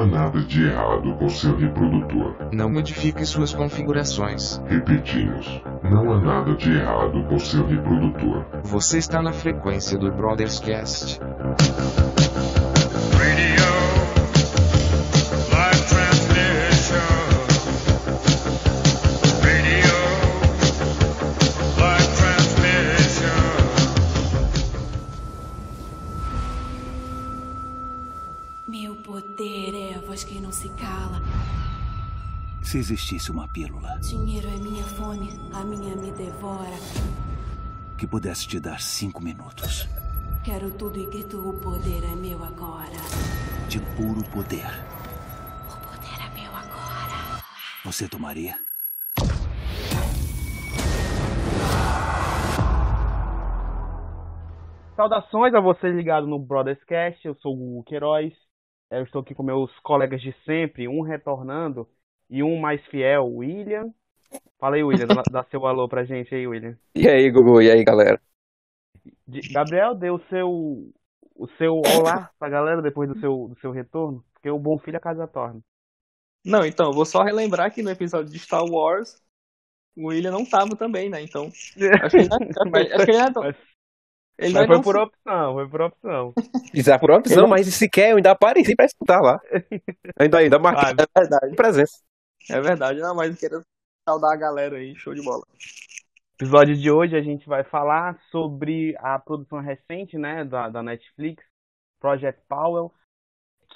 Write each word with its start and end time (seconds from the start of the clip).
há 0.00 0.06
nada 0.06 0.40
de 0.40 0.64
errado 0.64 1.14
com 1.16 1.28
seu 1.28 1.56
reprodutor. 1.56 2.34
Não 2.52 2.70
modifique 2.70 3.24
suas 3.26 3.52
configurações. 3.52 4.60
Repetimos, 4.66 5.60
não 5.82 6.12
há 6.12 6.20
nada 6.20 6.54
de 6.54 6.72
errado 6.72 7.22
com 7.24 7.38
seu 7.38 7.66
reprodutor. 7.66 8.46
Você 8.62 8.98
está 8.98 9.20
na 9.20 9.32
frequência 9.32 9.98
do 9.98 10.10
Brothers 10.10 10.58
Cast. 10.58 11.20
Se 32.70 32.78
existisse 32.78 33.32
uma 33.32 33.48
pílula 33.48 33.98
Dinheiro 33.98 34.46
é 34.46 34.56
minha 34.58 34.84
fome, 34.84 35.28
a 35.52 35.64
minha 35.64 35.96
me 35.96 36.12
devora. 36.12 36.76
que 37.98 38.06
pudesse 38.06 38.46
te 38.46 38.60
dar 38.60 38.78
cinco 38.80 39.20
minutos 39.20 39.88
Quero 40.44 40.70
tudo 40.78 40.96
e 40.96 41.06
grito: 41.06 41.36
o 41.36 41.52
poder 41.58 42.04
é 42.04 42.14
meu 42.14 42.40
agora. 42.44 42.94
de 43.68 43.80
puro 43.96 44.22
poder, 44.30 44.70
O 45.66 45.76
poder 45.84 46.16
é 46.24 46.32
meu 46.32 46.52
agora. 46.54 47.42
você 47.84 48.08
tomaria? 48.08 48.56
Saudações 54.94 55.54
a 55.54 55.60
você 55.60 55.90
ligado 55.90 56.28
no 56.28 56.38
Brothers 56.38 56.84
Cast, 56.84 57.26
eu 57.26 57.34
sou 57.36 57.56
o 57.56 57.78
Hugo 57.78 57.82
Queiroz, 57.82 58.32
eu 58.92 59.02
estou 59.02 59.22
aqui 59.22 59.34
com 59.34 59.42
meus 59.42 59.76
colegas 59.80 60.22
de 60.22 60.32
sempre, 60.44 60.86
um 60.86 61.02
retornando 61.02 61.88
e 62.30 62.42
um 62.42 62.58
mais 62.58 62.80
fiel, 62.86 63.26
William. 63.26 63.92
Fala 64.58 64.76
aí, 64.76 64.84
William, 64.84 65.06
dá, 65.30 65.44
seu 65.50 65.66
alô 65.66 65.88
pra 65.88 66.04
gente 66.04 66.34
aí, 66.34 66.46
William. 66.46 66.76
E 66.94 67.08
aí, 67.08 67.30
Gugu, 67.30 67.60
e 67.62 67.70
aí, 67.70 67.84
galera? 67.84 68.20
Gabriel, 69.52 69.94
dê 69.94 70.10
o 70.10 70.18
seu, 70.28 70.92
o 71.34 71.48
seu 71.58 71.74
olá 71.74 72.30
pra 72.38 72.48
galera 72.48 72.82
depois 72.82 73.08
do 73.08 73.18
seu, 73.18 73.48
do 73.48 73.58
seu 73.60 73.70
retorno, 73.70 74.24
porque 74.34 74.50
o 74.50 74.58
bom 74.58 74.78
filho 74.78 74.96
a 74.96 75.00
casa 75.00 75.26
torna. 75.26 75.60
Não, 76.44 76.64
então, 76.64 76.86
eu 76.86 76.92
vou 76.92 77.04
só 77.04 77.22
relembrar 77.22 77.72
que 77.72 77.82
no 77.82 77.90
episódio 77.90 78.32
de 78.32 78.38
Star 78.38 78.64
Wars, 78.64 79.16
o 79.96 80.08
William 80.08 80.30
não 80.30 80.44
tava 80.44 80.76
também, 80.76 81.10
né? 81.10 81.22
Então, 81.22 81.46
acho 81.48 82.14
que 82.16 82.22
ele, 82.22 82.28
não- 82.28 82.38
acho 82.96 83.04
que 83.04 83.10
ele, 83.10 83.30
não- 83.30 83.42
Mas, 83.42 83.56
ele 84.38 84.54
mas 84.54 84.68
não- 84.68 84.82
foi 84.82 84.94
por 84.94 84.96
opção, 84.96 85.54
foi 85.54 85.68
por 85.68 85.80
opção. 85.82 86.34
Já 86.74 86.98
por 86.98 87.10
opção, 87.10 87.46
mas 87.48 87.66
sequer 87.74 88.10
eu 88.12 88.16
ainda 88.16 88.30
apareci 88.32 88.74
pra 88.76 88.86
escutar 88.86 89.20
lá. 89.20 89.40
Ainda, 90.18 90.38
ainda 90.38 90.58
marquei 90.58 90.88
Ah, 90.88 90.90
É 91.16 91.20
verdade, 91.20 91.56
presença. 91.56 91.98
É 92.50 92.60
verdade. 92.60 93.00
Não, 93.00 93.14
mas 93.14 93.38
quero 93.38 93.62
saudar 94.08 94.34
a 94.34 94.36
galera 94.36 94.76
aí, 94.76 94.94
show 94.96 95.14
de 95.14 95.22
bola. 95.22 95.42
episódio 96.34 96.76
de 96.76 96.90
hoje 96.90 97.16
a 97.16 97.22
gente 97.22 97.46
vai 97.46 97.62
falar 97.64 98.18
sobre 98.30 98.96
a 98.98 99.18
produção 99.18 99.60
recente, 99.60 100.18
né, 100.18 100.44
da, 100.44 100.68
da 100.68 100.82
Netflix, 100.82 101.44
Project 102.00 102.42
Powell, 102.48 102.92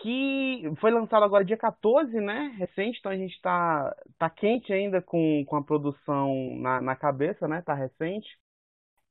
que 0.01 0.63
foi 0.81 0.91
lançado 0.91 1.23
agora 1.25 1.45
dia 1.45 1.57
14, 1.57 2.13
né, 2.21 2.55
recente, 2.59 2.99
então 2.99 3.13
a 3.13 3.17
gente 3.17 3.41
tá, 3.41 3.95
tá 4.19 4.29
quente 4.29 4.73
ainda 4.73 5.01
com, 5.01 5.45
com 5.47 5.57
a 5.57 5.63
produção 5.63 6.35
na, 6.57 6.81
na 6.81 6.97
cabeça, 6.97 7.47
né, 7.47 7.63
tá 7.63 7.75
recente. 7.75 8.29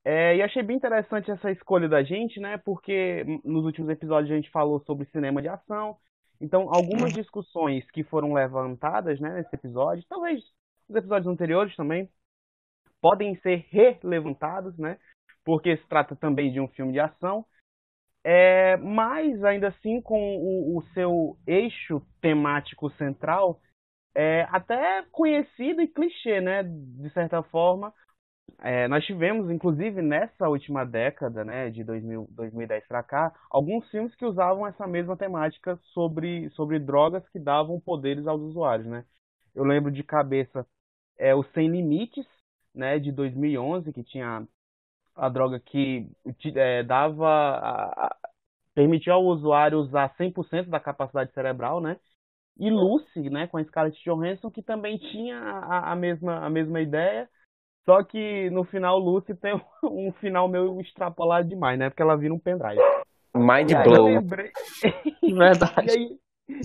É, 0.03 0.35
e 0.35 0.41
achei 0.41 0.61
bem 0.61 0.75
interessante 0.75 1.31
essa 1.31 1.49
escolha 1.49 1.87
da 1.87 2.03
gente, 2.03 2.37
né, 2.39 2.57
porque 2.57 3.23
nos 3.45 3.63
últimos 3.63 3.89
episódios 3.89 4.31
a 4.31 4.35
gente 4.35 4.51
falou 4.51 4.81
sobre 4.81 5.05
cinema 5.05 5.41
de 5.41 5.47
ação, 5.47 5.97
então 6.43 6.73
algumas 6.73 7.13
discussões 7.13 7.89
que 7.91 8.03
foram 8.03 8.33
levantadas, 8.33 9.19
né, 9.19 9.35
nesse 9.35 9.55
episódio, 9.55 10.03
talvez 10.09 10.43
os 10.89 10.95
episódios 10.95 11.31
anteriores 11.31 11.73
também, 11.75 12.09
podem 13.01 13.35
ser 13.37 13.65
relevantados, 13.69 14.77
né? 14.77 14.97
Porque 15.43 15.75
se 15.77 15.87
trata 15.87 16.15
também 16.15 16.51
de 16.51 16.59
um 16.59 16.67
filme 16.67 16.93
de 16.93 16.99
ação. 16.99 17.45
É, 18.23 18.77
mas 18.77 19.43
ainda 19.43 19.67
assim 19.69 20.01
com 20.01 20.37
o, 20.37 20.77
o 20.77 20.83
seu 20.93 21.37
eixo 21.45 22.01
temático 22.21 22.89
central 22.91 23.59
é 24.15 24.47
até 24.49 25.03
conhecido 25.11 25.81
e 25.81 25.87
clichê, 25.87 26.39
né? 26.39 26.63
De 26.63 27.09
certa 27.11 27.41
forma. 27.43 27.93
É, 28.59 28.87
nós 28.87 29.05
tivemos, 29.05 29.49
inclusive, 29.51 30.01
nessa 30.01 30.47
última 30.47 30.85
década, 30.85 31.43
né, 31.43 31.69
de 31.69 31.83
2000, 31.83 32.27
2010 32.31 32.85
para 32.87 33.03
cá, 33.03 33.33
alguns 33.49 33.89
filmes 33.89 34.15
que 34.15 34.25
usavam 34.25 34.65
essa 34.67 34.87
mesma 34.87 35.17
temática 35.17 35.77
sobre, 35.93 36.49
sobre 36.51 36.79
drogas 36.79 37.27
que 37.29 37.39
davam 37.39 37.79
poderes 37.79 38.25
aos 38.27 38.41
usuários, 38.41 38.87
né? 38.87 39.05
Eu 39.55 39.63
lembro 39.65 39.91
de 39.91 40.03
cabeça 40.03 40.65
é, 41.17 41.35
o 41.35 41.43
Sem 41.53 41.69
Limites, 41.69 42.25
né, 42.75 42.99
de 42.99 43.11
2011, 43.11 43.93
que 43.93 44.03
tinha 44.03 44.47
a 45.15 45.29
droga 45.29 45.59
que 45.59 46.07
é, 46.55 46.83
dava, 46.83 47.27
a- 47.27 48.07
a- 48.07 48.15
permitia 48.75 49.13
ao 49.13 49.25
usuário 49.25 49.79
usar 49.79 50.13
100% 50.17 50.69
da 50.69 50.79
capacidade 50.79 51.33
cerebral, 51.33 51.81
né? 51.81 51.99
E 52.59 52.69
Lucy, 52.69 53.29
né, 53.29 53.47
com 53.47 53.57
a 53.57 53.63
Scarlett 53.65 53.99
Johansson, 54.03 54.51
que 54.51 54.63
também 54.63 54.97
tinha 54.97 55.37
a, 55.39 55.91
a 55.93 55.95
mesma, 55.95 56.45
a 56.45 56.49
mesma 56.49 56.81
ideia, 56.81 57.29
só 57.85 58.03
que 58.03 58.49
no 58.51 58.63
final 58.63 58.97
Lucy 58.99 59.35
tem 59.35 59.53
um 59.83 60.11
final 60.13 60.47
meio 60.47 60.79
extrapolado 60.81 61.47
demais, 61.47 61.77
né? 61.79 61.89
Porque 61.89 62.01
ela 62.01 62.17
vira 62.17 62.33
um 62.33 62.39
pendrive. 62.39 62.83
Mind 63.35 63.69
E 63.69 63.75
aí 63.75 63.91
eu 63.91 64.01
blow. 64.01 64.03
lembrei, 64.03 64.53
e 65.81 65.89
Verdade. 65.89 65.91
aí, 65.91 66.19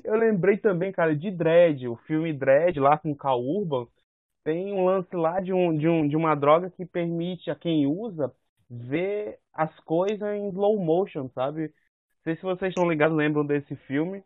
eu 0.04 0.16
lembrei 0.16 0.56
também, 0.58 0.92
cara, 0.92 1.14
de 1.16 1.30
Dredd, 1.30 1.86
o 1.88 1.96
filme 1.96 2.32
Dredd 2.32 2.78
lá 2.80 2.98
com 2.98 3.12
o 3.12 3.16
Cal 3.16 3.40
Urban. 3.42 3.86
Tem 4.44 4.72
um 4.72 4.84
lance 4.86 5.14
lá 5.16 5.40
de, 5.40 5.52
um, 5.52 5.76
de, 5.76 5.88
um, 5.88 6.08
de 6.08 6.16
uma 6.16 6.34
droga 6.34 6.70
que 6.70 6.86
permite 6.86 7.50
a 7.50 7.56
quem 7.56 7.86
usa 7.86 8.32
ver 8.70 9.38
as 9.52 9.78
coisas 9.80 10.28
em 10.36 10.48
slow 10.50 10.78
motion, 10.78 11.28
sabe? 11.34 11.64
Não 11.68 12.24
sei 12.24 12.36
se 12.36 12.42
vocês 12.42 12.70
estão 12.70 12.88
ligados, 12.90 13.16
lembram 13.16 13.46
desse 13.46 13.76
filme, 13.76 14.24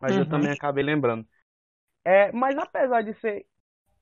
mas 0.00 0.16
eu 0.16 0.26
Uhum. 0.26 0.26
também 0.26 0.52
acabei 0.52 0.84
lembrando. 0.84 1.26
É, 2.04 2.32
mas 2.32 2.56
apesar 2.58 3.02
de 3.02 3.14
ser, 3.20 3.46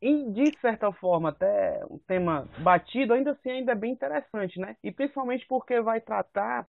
em- 0.01 0.33
de 0.33 0.53
certa 0.61 0.93
forma, 0.93 1.31
até 1.31 1.85
um 1.91 1.99
tema 2.07 2.49
batido, 2.63 3.15
ainda 3.15 3.33
assim 3.33 3.51
ainda 3.51 3.73
é 3.73 3.75
bem 3.75 3.93
interessante, 3.93 4.59
né? 4.61 4.77
E 4.83 4.93
principalmente 4.93 5.47
porque 5.49 5.81
vai 5.81 6.01
tratar 6.01 6.67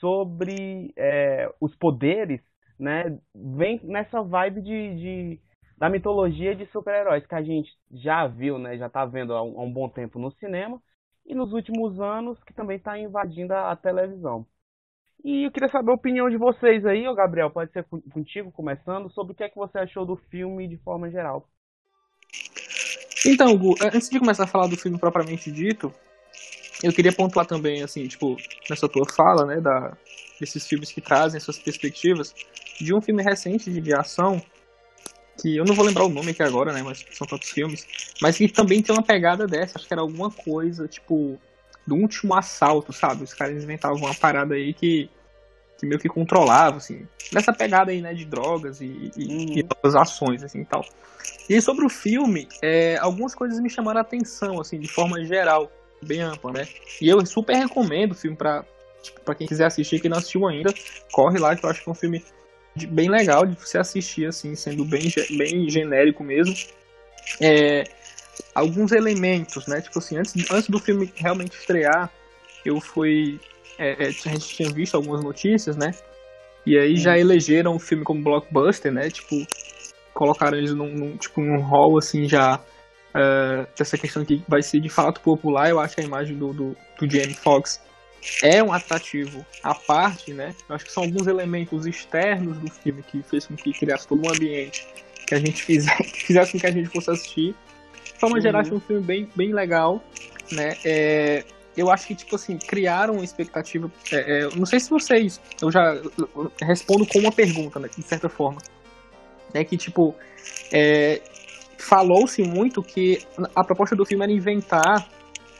sobre 0.00 0.92
é, 0.96 1.50
os 1.60 1.74
poderes, 1.76 2.40
né? 2.78 3.18
Vem 3.34 3.80
nessa 3.84 4.22
vibe 4.22 4.62
de, 4.62 4.96
de- 4.96 5.40
da 5.76 5.88
mitologia 5.90 6.54
de 6.54 6.66
super-heróis 6.66 7.26
que 7.26 7.34
a 7.34 7.42
gente 7.42 7.70
já 7.92 8.26
viu, 8.26 8.58
né? 8.58 8.76
Já 8.78 8.88
tá 8.88 9.04
vendo 9.04 9.34
há 9.34 9.42
um, 9.42 9.60
há 9.60 9.64
um 9.64 9.72
bom 9.72 9.88
tempo 9.88 10.18
no 10.18 10.30
cinema 10.32 10.80
e 11.26 11.34
nos 11.34 11.52
últimos 11.52 12.00
anos 12.00 12.42
que 12.44 12.54
também 12.54 12.76
está 12.78 12.98
invadindo 12.98 13.52
a, 13.54 13.72
a 13.72 13.76
televisão. 13.76 14.46
E 15.24 15.44
eu 15.46 15.52
queria 15.52 15.70
saber 15.70 15.90
a 15.92 15.94
opinião 15.94 16.28
de 16.30 16.36
vocês 16.36 16.84
aí, 16.86 17.06
ô 17.08 17.14
Gabriel, 17.14 17.50
pode 17.50 17.72
ser 17.72 17.84
con- 17.84 18.00
contigo 18.12 18.50
começando, 18.52 19.10
sobre 19.12 19.32
o 19.32 19.36
que 19.36 19.44
é 19.44 19.48
que 19.48 19.56
você 19.56 19.78
achou 19.78 20.04
do 20.06 20.16
filme 20.16 20.68
de 20.68 20.76
forma 20.78 21.10
geral. 21.10 21.48
Então, 23.26 23.56
Gu, 23.56 23.74
antes 23.82 24.08
de 24.08 24.18
começar 24.18 24.44
a 24.44 24.46
falar 24.46 24.68
do 24.68 24.76
filme 24.76 24.98
propriamente 24.98 25.50
dito, 25.50 25.92
eu 26.82 26.92
queria 26.92 27.12
pontuar 27.12 27.46
também, 27.46 27.82
assim, 27.82 28.06
tipo, 28.06 28.36
nessa 28.70 28.88
tua 28.88 29.04
fala, 29.10 29.44
né, 29.44 29.60
da, 29.60 29.96
desses 30.40 30.66
filmes 30.66 30.92
que 30.92 31.00
trazem 31.00 31.40
suas 31.40 31.58
perspectivas, 31.58 32.34
de 32.80 32.94
um 32.94 33.00
filme 33.00 33.22
recente 33.22 33.70
de, 33.70 33.80
de 33.80 33.92
ação, 33.92 34.40
que 35.40 35.56
eu 35.56 35.64
não 35.64 35.74
vou 35.74 35.84
lembrar 35.84 36.04
o 36.04 36.08
nome 36.08 36.30
aqui 36.30 36.42
agora, 36.42 36.72
né, 36.72 36.82
mas 36.82 37.04
são 37.10 37.26
tantos 37.26 37.50
filmes, 37.50 37.86
mas 38.22 38.36
que 38.36 38.48
também 38.48 38.82
tem 38.82 38.94
uma 38.94 39.02
pegada 39.02 39.46
dessa, 39.46 39.78
acho 39.78 39.86
que 39.86 39.94
era 39.94 40.02
alguma 40.02 40.30
coisa, 40.30 40.86
tipo, 40.86 41.38
do 41.86 41.96
último 41.96 42.34
assalto, 42.34 42.92
sabe? 42.92 43.24
Os 43.24 43.34
caras 43.34 43.62
inventavam 43.62 43.98
uma 43.98 44.14
parada 44.14 44.54
aí 44.54 44.74
que, 44.74 45.10
que 45.78 45.86
meio 45.86 46.00
que 46.00 46.08
controlava, 46.08 46.76
assim, 46.78 47.06
nessa 47.32 47.52
pegada 47.52 47.90
aí, 47.90 48.00
né, 48.02 48.12
de 48.12 48.24
drogas 48.24 48.80
e, 48.80 49.10
e, 49.16 49.26
Uhum. 49.26 49.58
e 49.58 49.98
ações, 49.98 50.42
assim, 50.42 50.60
e 50.62 50.64
tal. 50.64 50.84
E 51.48 51.60
sobre 51.62 51.84
o 51.84 51.88
filme, 51.88 52.48
é, 52.62 52.96
algumas 52.98 53.34
coisas 53.34 53.58
me 53.60 53.70
chamaram 53.70 53.98
a 53.98 54.02
atenção, 54.02 54.60
assim, 54.60 54.78
de 54.78 54.88
forma 54.88 55.24
geral, 55.24 55.70
bem 56.02 56.20
ampla, 56.20 56.52
né? 56.52 56.68
E 57.00 57.08
eu 57.08 57.24
super 57.24 57.56
recomendo 57.56 58.12
o 58.12 58.14
filme 58.14 58.36
pra, 58.36 58.64
tipo, 59.02 59.20
pra 59.20 59.34
quem 59.34 59.46
quiser 59.46 59.66
assistir, 59.66 60.00
quem 60.00 60.10
não 60.10 60.18
assistiu 60.18 60.46
ainda, 60.46 60.74
corre 61.12 61.38
lá, 61.38 61.54
que 61.56 61.64
eu 61.64 61.70
acho 61.70 61.82
que 61.82 61.88
é 61.88 61.92
um 61.92 61.94
filme 61.94 62.24
de- 62.74 62.86
bem 62.86 63.08
legal 63.08 63.46
de 63.46 63.54
você 63.58 63.78
assistir, 63.78 64.26
assim, 64.26 64.54
sendo 64.54 64.84
bem, 64.84 65.10
bem 65.30 65.68
genérico 65.70 66.22
mesmo. 66.22 66.54
É, 67.40 67.84
alguns 68.54 68.92
elementos, 68.92 69.66
né? 69.66 69.80
Tipo 69.80 69.98
assim, 69.98 70.16
antes, 70.18 70.34
antes 70.50 70.68
do 70.68 70.78
filme 70.78 71.12
realmente 71.16 71.56
estrear, 71.56 72.10
eu 72.64 72.80
fui. 72.80 73.40
É, 73.78 74.04
é, 74.04 74.06
a 74.08 74.10
gente 74.10 74.48
tinha 74.48 74.70
visto 74.70 74.96
algumas 74.96 75.22
notícias, 75.22 75.76
né? 75.76 75.92
E 76.66 76.76
aí 76.76 76.96
já 76.96 77.16
elegeram 77.16 77.76
o 77.76 77.78
filme 77.78 78.04
como 78.04 78.22
blockbuster, 78.22 78.92
né? 78.92 79.08
Tipo, 79.08 79.46
colocaram 80.12 80.58
eles 80.58 80.74
num, 80.74 80.92
num, 80.92 81.16
tipo, 81.16 81.40
num 81.40 81.60
hall, 81.60 81.96
assim, 81.96 82.28
já 82.28 82.60
é, 83.14 83.66
dessa 83.76 83.96
questão 83.96 84.24
que 84.24 84.42
vai 84.48 84.62
ser 84.62 84.80
de 84.80 84.88
fato 84.88 85.20
popular. 85.20 85.70
Eu 85.70 85.80
acho 85.80 85.94
que 85.94 86.00
a 86.00 86.04
imagem 86.04 86.36
do, 86.36 86.52
do, 86.52 86.76
do 86.98 87.10
Jamie 87.10 87.34
Foxx 87.34 87.80
é 88.42 88.62
um 88.62 88.72
atrativo 88.72 89.46
à 89.62 89.74
parte, 89.74 90.32
né? 90.32 90.54
Eu 90.68 90.74
acho 90.74 90.84
que 90.84 90.92
são 90.92 91.04
alguns 91.04 91.26
elementos 91.26 91.86
externos 91.86 92.58
do 92.58 92.70
filme 92.70 93.02
que 93.02 93.22
fez 93.22 93.46
com 93.46 93.54
que 93.54 93.72
criasse 93.72 94.06
todo 94.06 94.26
um 94.26 94.30
ambiente 94.30 94.86
que 95.26 95.34
a 95.34 95.38
gente 95.38 95.62
fizesse, 95.62 96.10
fizesse 96.26 96.52
com 96.52 96.58
que 96.58 96.66
a 96.66 96.70
gente 96.70 96.88
fosse 96.88 97.10
assistir. 97.10 97.54
De 98.04 98.20
forma 98.20 98.40
geral, 98.40 98.62
acho 98.62 98.74
um 98.74 98.80
filme 98.80 99.02
bem, 99.02 99.28
bem 99.36 99.52
legal, 99.52 100.02
né? 100.50 100.76
É, 100.84 101.44
eu 101.78 101.90
acho 101.90 102.06
que, 102.06 102.14
tipo 102.14 102.34
assim, 102.36 102.58
criaram 102.58 103.14
uma 103.14 103.24
expectativa. 103.24 103.90
É, 104.12 104.16
é, 104.16 104.48
não 104.56 104.66
sei 104.66 104.80
se 104.80 104.90
vocês. 104.90 105.40
Eu 105.60 105.70
já 105.70 105.94
eu 105.94 106.52
respondo 106.62 107.06
com 107.06 107.18
uma 107.18 107.32
pergunta, 107.32 107.78
né? 107.78 107.88
De 107.96 108.02
certa 108.02 108.28
forma. 108.28 108.60
É 109.54 109.64
que, 109.64 109.76
tipo. 109.76 110.14
É, 110.72 111.20
Falou-se 111.80 112.42
muito 112.42 112.82
que 112.82 113.24
a 113.54 113.62
proposta 113.62 113.94
do 113.94 114.04
filme 114.04 114.24
era 114.24 114.32
inventar 114.32 115.08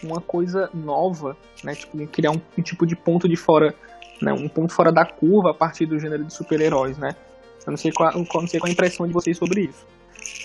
uma 0.03 0.21
coisa 0.21 0.69
nova, 0.75 1.37
né? 1.63 1.77
Tipo, 1.77 2.05
criar 2.09 2.33
um, 2.33 2.41
um 2.59 2.63
tipo 2.63 2.85
de 2.85 2.97
ponto 2.97 3.29
de 3.29 3.37
fora. 3.37 3.75
Né, 4.21 4.33
um 4.33 4.49
ponto 4.49 4.75
fora 4.75 4.91
da 4.91 5.07
curva 5.07 5.53
a 5.53 5.55
partir 5.55 5.87
do 5.87 5.97
gênero 5.97 6.25
de 6.25 6.35
super-heróis, 6.35 6.99
né? 6.99 7.15
Eu 7.65 7.71
não 7.71 7.77
sei 7.77 7.93
qual, 7.93 8.11
qual- 8.27 8.43
não 8.43 8.49
sei 8.49 8.59
qual 8.59 8.69
a 8.69 8.73
impressão 8.73 9.07
de 9.07 9.13
vocês 9.13 9.39
sobre 9.39 9.61
isso. 9.61 9.87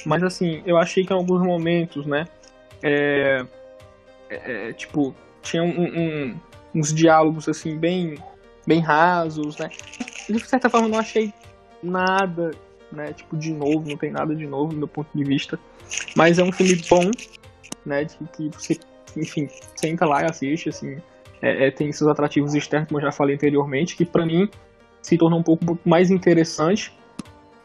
Mas 0.06 0.22
assim, 0.22 0.62
eu 0.64 0.78
achei 0.78 1.04
que 1.04 1.12
em 1.12 1.16
alguns 1.16 1.42
momentos, 1.42 2.06
né? 2.06 2.28
é, 2.84 3.46
é, 4.30 4.70
é, 4.70 4.74
tipo, 4.74 5.16
tinha 5.44 5.62
um- 5.62 5.84
um- 5.84 6.40
uns 6.74 6.92
diálogos 6.94 7.48
assim 7.48 7.78
bem, 7.78 8.16
bem 8.66 8.80
rasos, 8.80 9.58
né? 9.58 9.70
De 10.28 10.40
certa 10.40 10.70
forma, 10.70 10.88
não 10.88 10.98
achei 10.98 11.32
nada, 11.84 12.52
né? 12.92 13.14
Tipo, 13.14 13.38
de 13.38 13.54
novo, 13.54 13.88
não 13.88 13.98
tem 13.98 14.12
nada 14.12 14.36
de 14.36 14.48
novo 14.48 14.72
do 14.72 14.78
meu 14.78 14.88
ponto 14.88 15.10
de 15.14 15.24
vista. 15.24 15.60
Mas 16.16 16.40
é 16.40 16.44
um 16.44 16.52
filme 16.52 16.82
bom, 16.90 17.12
né? 17.86 18.06
De 18.06 18.18
que 18.36 18.50
você, 18.50 18.80
enfim, 19.16 19.48
senta 19.76 20.06
lá 20.06 20.24
e 20.24 20.26
assiste, 20.26 20.70
assim. 20.70 20.98
É, 21.42 21.68
é, 21.68 21.72
tem 21.72 21.92
seus 21.92 22.10
atrativos 22.10 22.56
externos, 22.56 22.88
como 22.88 23.00
eu 23.00 23.04
já 23.06 23.12
falei 23.12 23.36
anteriormente, 23.36 23.98
que 23.98 24.06
pra 24.06 24.26
mim 24.26 24.50
se 25.02 25.18
tornou 25.18 25.40
um 25.40 25.44
pouco 25.44 25.78
mais 25.84 26.10
interessante. 26.10 26.98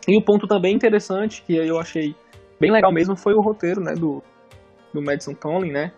E 0.06 0.16
o 0.16 0.22
ponto 0.22 0.48
também 0.48 0.74
interessante, 0.74 1.42
que 1.46 1.54
eu 1.54 1.78
achei 1.78 2.14
bem 2.58 2.72
legal 2.72 2.90
mesmo, 2.90 3.14
foi 3.16 3.34
o 3.34 3.40
roteiro, 3.40 3.80
né? 3.80 3.94
Do, 3.94 4.22
do 4.92 5.00
Madison 5.00 5.32
Tomlin, 5.32 5.70
né? 5.70 5.92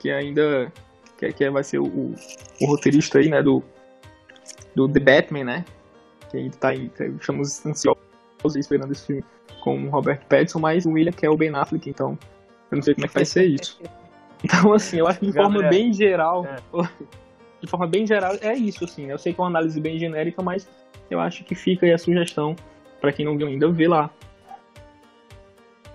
Que 0.00 0.10
ainda 0.10 0.72
que, 1.20 1.32
que 1.32 1.50
vai 1.50 1.62
ser 1.62 1.78
o, 1.78 1.84
o, 1.84 2.14
o 2.60 2.66
roteirista 2.66 3.18
aí, 3.18 3.28
né? 3.28 3.42
Do, 3.42 3.62
do 4.74 4.88
The 4.88 5.00
Batman, 5.00 5.44
né? 5.44 5.64
Que 6.30 6.38
ainda 6.38 6.56
tá 6.56 6.68
aí, 6.70 6.90
estamos 7.20 7.64
ansiosos 7.66 8.56
esperando 8.56 8.92
esse 8.92 9.06
filme 9.06 9.24
com 9.62 9.84
o 9.84 9.90
Robert 9.90 10.20
Pattinson, 10.28 10.58
mas 10.58 10.86
o 10.86 10.92
William 10.92 11.12
quer 11.12 11.28
o 11.28 11.36
Ben 11.36 11.54
Affleck, 11.54 11.90
então 11.90 12.18
eu 12.70 12.76
não 12.76 12.82
sei 12.82 12.94
como 12.94 13.04
é 13.04 13.08
que 13.08 13.14
vai 13.14 13.24
ser 13.24 13.44
isso. 13.44 13.80
Então, 14.42 14.72
assim, 14.72 14.98
eu 14.98 15.06
acho 15.06 15.20
que 15.20 15.26
de 15.26 15.32
forma 15.34 15.62
bem 15.68 15.92
geral, 15.92 16.46
é. 16.46 16.56
de 17.60 17.66
forma 17.66 17.86
bem 17.86 18.06
geral, 18.06 18.32
é 18.40 18.54
isso, 18.54 18.84
assim. 18.84 19.10
Eu 19.10 19.18
sei 19.18 19.34
que 19.34 19.40
é 19.40 19.42
uma 19.42 19.50
análise 19.50 19.78
bem 19.78 19.98
genérica, 19.98 20.42
mas 20.42 20.66
eu 21.10 21.20
acho 21.20 21.44
que 21.44 21.54
fica 21.54 21.84
aí 21.84 21.92
a 21.92 21.98
sugestão 21.98 22.56
pra 23.00 23.12
quem 23.12 23.26
não 23.26 23.36
viu 23.36 23.48
ainda 23.48 23.70
ver 23.70 23.88
lá. 23.88 24.10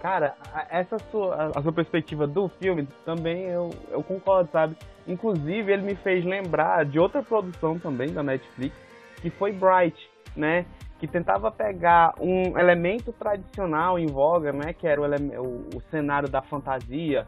Cara, 0.05 0.35
essa 0.69 0.99
sua, 1.09 1.47
a 1.55 1.63
sua 1.63 1.73
perspectiva 1.73 2.27
do 2.27 2.47
filme 2.47 2.87
também 3.03 3.45
eu, 3.45 3.71
eu 3.89 4.03
concordo, 4.03 4.47
sabe? 4.51 4.77
Inclusive, 5.07 5.73
ele 5.73 5.81
me 5.81 5.95
fez 5.95 6.23
lembrar 6.23 6.85
de 6.85 6.99
outra 6.99 7.23
produção 7.23 7.79
também 7.79 8.13
da 8.13 8.21
Netflix, 8.21 8.75
que 9.19 9.31
foi 9.31 9.51
Bright, 9.51 9.97
né? 10.37 10.67
Que 10.99 11.07
tentava 11.07 11.51
pegar 11.51 12.13
um 12.21 12.55
elemento 12.55 13.11
tradicional 13.13 13.97
em 13.97 14.05
voga, 14.05 14.53
né? 14.53 14.73
Que 14.73 14.87
era 14.87 15.01
o, 15.01 15.05
o, 15.05 15.77
o 15.77 15.81
cenário 15.89 16.29
da 16.29 16.43
fantasia, 16.43 17.25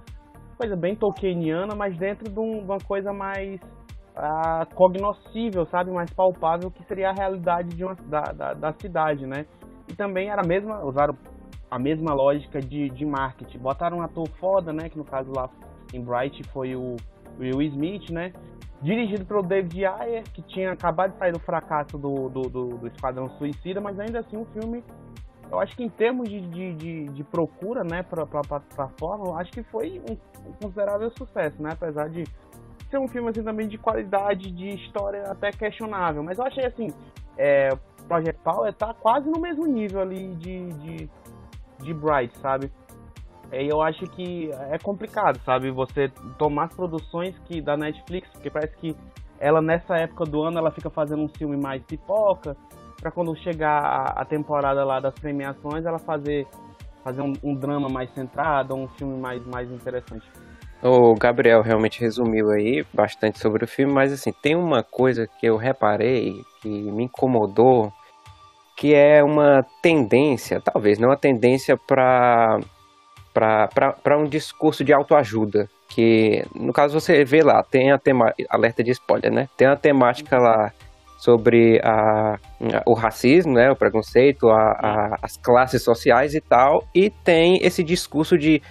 coisa 0.56 0.75
bem 0.75 0.95
tolkieniana, 0.95 1.73
mas 1.73 1.97
dentro 1.97 2.31
de, 2.31 2.39
um- 2.39 2.59
de 2.59 2.63
uma 2.65 2.77
coisa 2.77 3.12
mais 3.12 3.59
ah, 4.15 4.68
cognoscível, 4.75 5.65
sabe? 5.65 5.89
Mais 5.89 6.13
palpável, 6.13 6.69
que 6.69 6.83
seria 6.83 7.09
a 7.09 7.13
realidade 7.13 7.69
de 7.69 7.83
uma, 7.83 7.95
da, 7.95 8.21
da, 8.31 8.53
da 8.53 8.73
cidade, 8.73 9.25
né? 9.25 9.47
E 9.89 9.95
também 9.95 10.30
era 10.30 10.44
a 10.44 10.45
mesma, 10.45 10.85
usaram 10.85 11.15
a 11.69 11.77
mesma 11.77 12.13
lógica 12.13 12.61
de, 12.61 12.89
de 12.89 13.05
marketing. 13.05 13.57
Botaram 13.59 13.97
um 13.97 14.01
ator 14.01 14.27
foda, 14.39 14.71
né? 14.71 14.89
Que 14.89 14.97
no 14.97 15.05
caso 15.05 15.31
lá 15.35 15.49
em 15.93 16.01
Bright 16.01 16.43
foi 16.51 16.75
o 16.75 16.95
Will 17.39 17.61
Smith, 17.61 18.09
né? 18.09 18.33
Dirigido 18.81 19.25
pelo 19.25 19.41
David 19.41 19.85
Ayer, 19.85 20.23
que 20.31 20.41
tinha 20.43 20.71
acabado 20.71 21.13
de 21.13 21.17
sair 21.17 21.31
do 21.31 21.39
fracasso 21.39 21.97
do, 21.97 22.29
do, 22.29 22.41
do, 22.43 22.67
do 22.77 22.87
Esquadrão 22.87 23.29
Suicida, 23.37 23.81
mas 23.81 23.99
ainda 23.99 24.19
assim 24.19 24.37
o 24.37 24.45
filme, 24.45 24.83
eu 25.51 25.59
acho 25.59 25.75
que 25.75 25.83
em 25.83 25.89
termos 25.89 26.29
de, 26.29 26.39
de, 26.41 26.73
de, 26.75 27.05
de 27.05 27.23
procura, 27.23 27.83
né, 27.83 28.03
pra, 28.03 28.25
pra 28.25 28.41
plataforma, 28.41 29.25
eu 29.25 29.35
acho 29.35 29.51
que 29.51 29.63
foi 29.63 30.01
um, 30.09 30.13
um 30.47 30.53
considerável 30.61 31.11
sucesso, 31.17 31.61
né? 31.61 31.71
Apesar 31.73 32.07
de 32.09 32.23
ser 32.89 32.99
um 32.99 33.07
filme 33.07 33.29
assim 33.29 33.43
também 33.43 33.67
de 33.67 33.77
qualidade, 33.77 34.51
de 34.51 34.69
história 34.69 35.23
até 35.23 35.51
questionável. 35.51 36.23
Mas 36.23 36.37
eu 36.37 36.45
achei 36.45 36.65
assim, 36.65 36.93
é, 37.37 37.69
Project 38.07 38.41
Power 38.43 38.73
tá 38.73 38.93
quase 38.93 39.29
no 39.29 39.39
mesmo 39.39 39.65
nível 39.65 40.01
ali 40.01 40.35
de, 40.35 40.69
de, 40.73 41.09
de 41.79 41.94
Bright, 41.94 42.38
sabe? 42.39 42.71
E 43.51 43.68
eu 43.68 43.81
acho 43.81 44.06
que 44.07 44.51
é 44.71 44.77
complicado, 44.77 45.39
sabe? 45.45 45.71
Você 45.71 46.09
tomar 46.38 46.65
as 46.65 46.74
produções 46.74 47.35
que 47.45 47.62
da 47.62 47.77
Netflix, 47.77 48.29
porque 48.31 48.50
parece 48.50 48.75
que 48.77 48.95
ela 49.39 49.62
nessa 49.62 49.95
época 49.95 50.25
do 50.25 50.41
ano 50.44 50.57
ela 50.57 50.71
fica 50.71 50.89
fazendo 50.89 51.24
um 51.24 51.29
filme 51.29 51.56
mais 51.56 51.81
pipoca, 51.83 52.57
pra 53.00 53.12
quando 53.12 53.35
chegar 53.38 53.79
a, 53.79 54.21
a 54.21 54.25
temporada 54.25 54.83
lá 54.83 55.00
das 55.00 55.13
premiações 55.13 55.85
ela 55.85 56.00
fazer 56.00 56.47
fazer 57.03 57.21
um, 57.21 57.33
um 57.41 57.56
drama 57.56 57.88
mais 57.88 58.13
centrado, 58.13 58.75
um 58.75 58.88
filme 58.89 59.18
mais 59.18 59.45
mais 59.45 59.71
interessante. 59.71 60.25
O 60.83 61.15
Gabriel 61.15 61.62
realmente 61.62 62.00
resumiu 62.01 62.51
aí 62.51 62.85
bastante 62.94 63.39
sobre 63.39 63.63
o 63.63 63.68
filme, 63.68 63.91
mas 63.91 64.12
assim, 64.13 64.31
tem 64.31 64.56
uma 64.56 64.83
coisa 64.83 65.25
que 65.25 65.45
eu 65.45 65.57
reparei 65.57 66.44
que 66.62 66.69
me 66.69 67.06
incomodou, 67.06 67.91
que 68.77 68.94
é 68.94 69.24
uma 69.24 69.65
tendência, 69.81 70.62
talvez 70.62 71.00
não 71.00 71.09
uma 71.09 71.18
tendência 71.18 71.75
para 71.75 72.59
para 73.33 74.18
um 74.18 74.24
discurso 74.25 74.83
de 74.83 74.94
autoajuda, 74.94 75.68
que 75.89 76.44
no 76.56 76.74
caso 76.74 77.00
você 77.00 77.24
vê 77.24 77.44
lá, 77.44 77.62
tem 77.63 77.91
a 77.91 77.97
tema, 78.00 78.33
alerta 78.50 78.83
de 78.83 78.91
spoiler, 78.91 79.31
né? 79.31 79.47
Tem 79.56 79.68
a 79.68 79.75
temática 79.75 80.38
lá 80.39 80.71
sobre 81.19 81.79
a, 81.83 82.35
o 82.85 82.94
racismo, 82.94 83.53
né, 83.53 83.69
o 83.71 83.75
preconceito, 83.75 84.47
a, 84.50 84.56
a- 84.71 85.15
as 85.21 85.35
classes 85.38 85.83
sociais 85.83 86.35
e 86.35 86.41
tal, 86.41 86.83
e 86.94 87.09
tem 87.09 87.57
esse 87.63 87.83
discurso 87.83 88.38
de, 88.38 88.62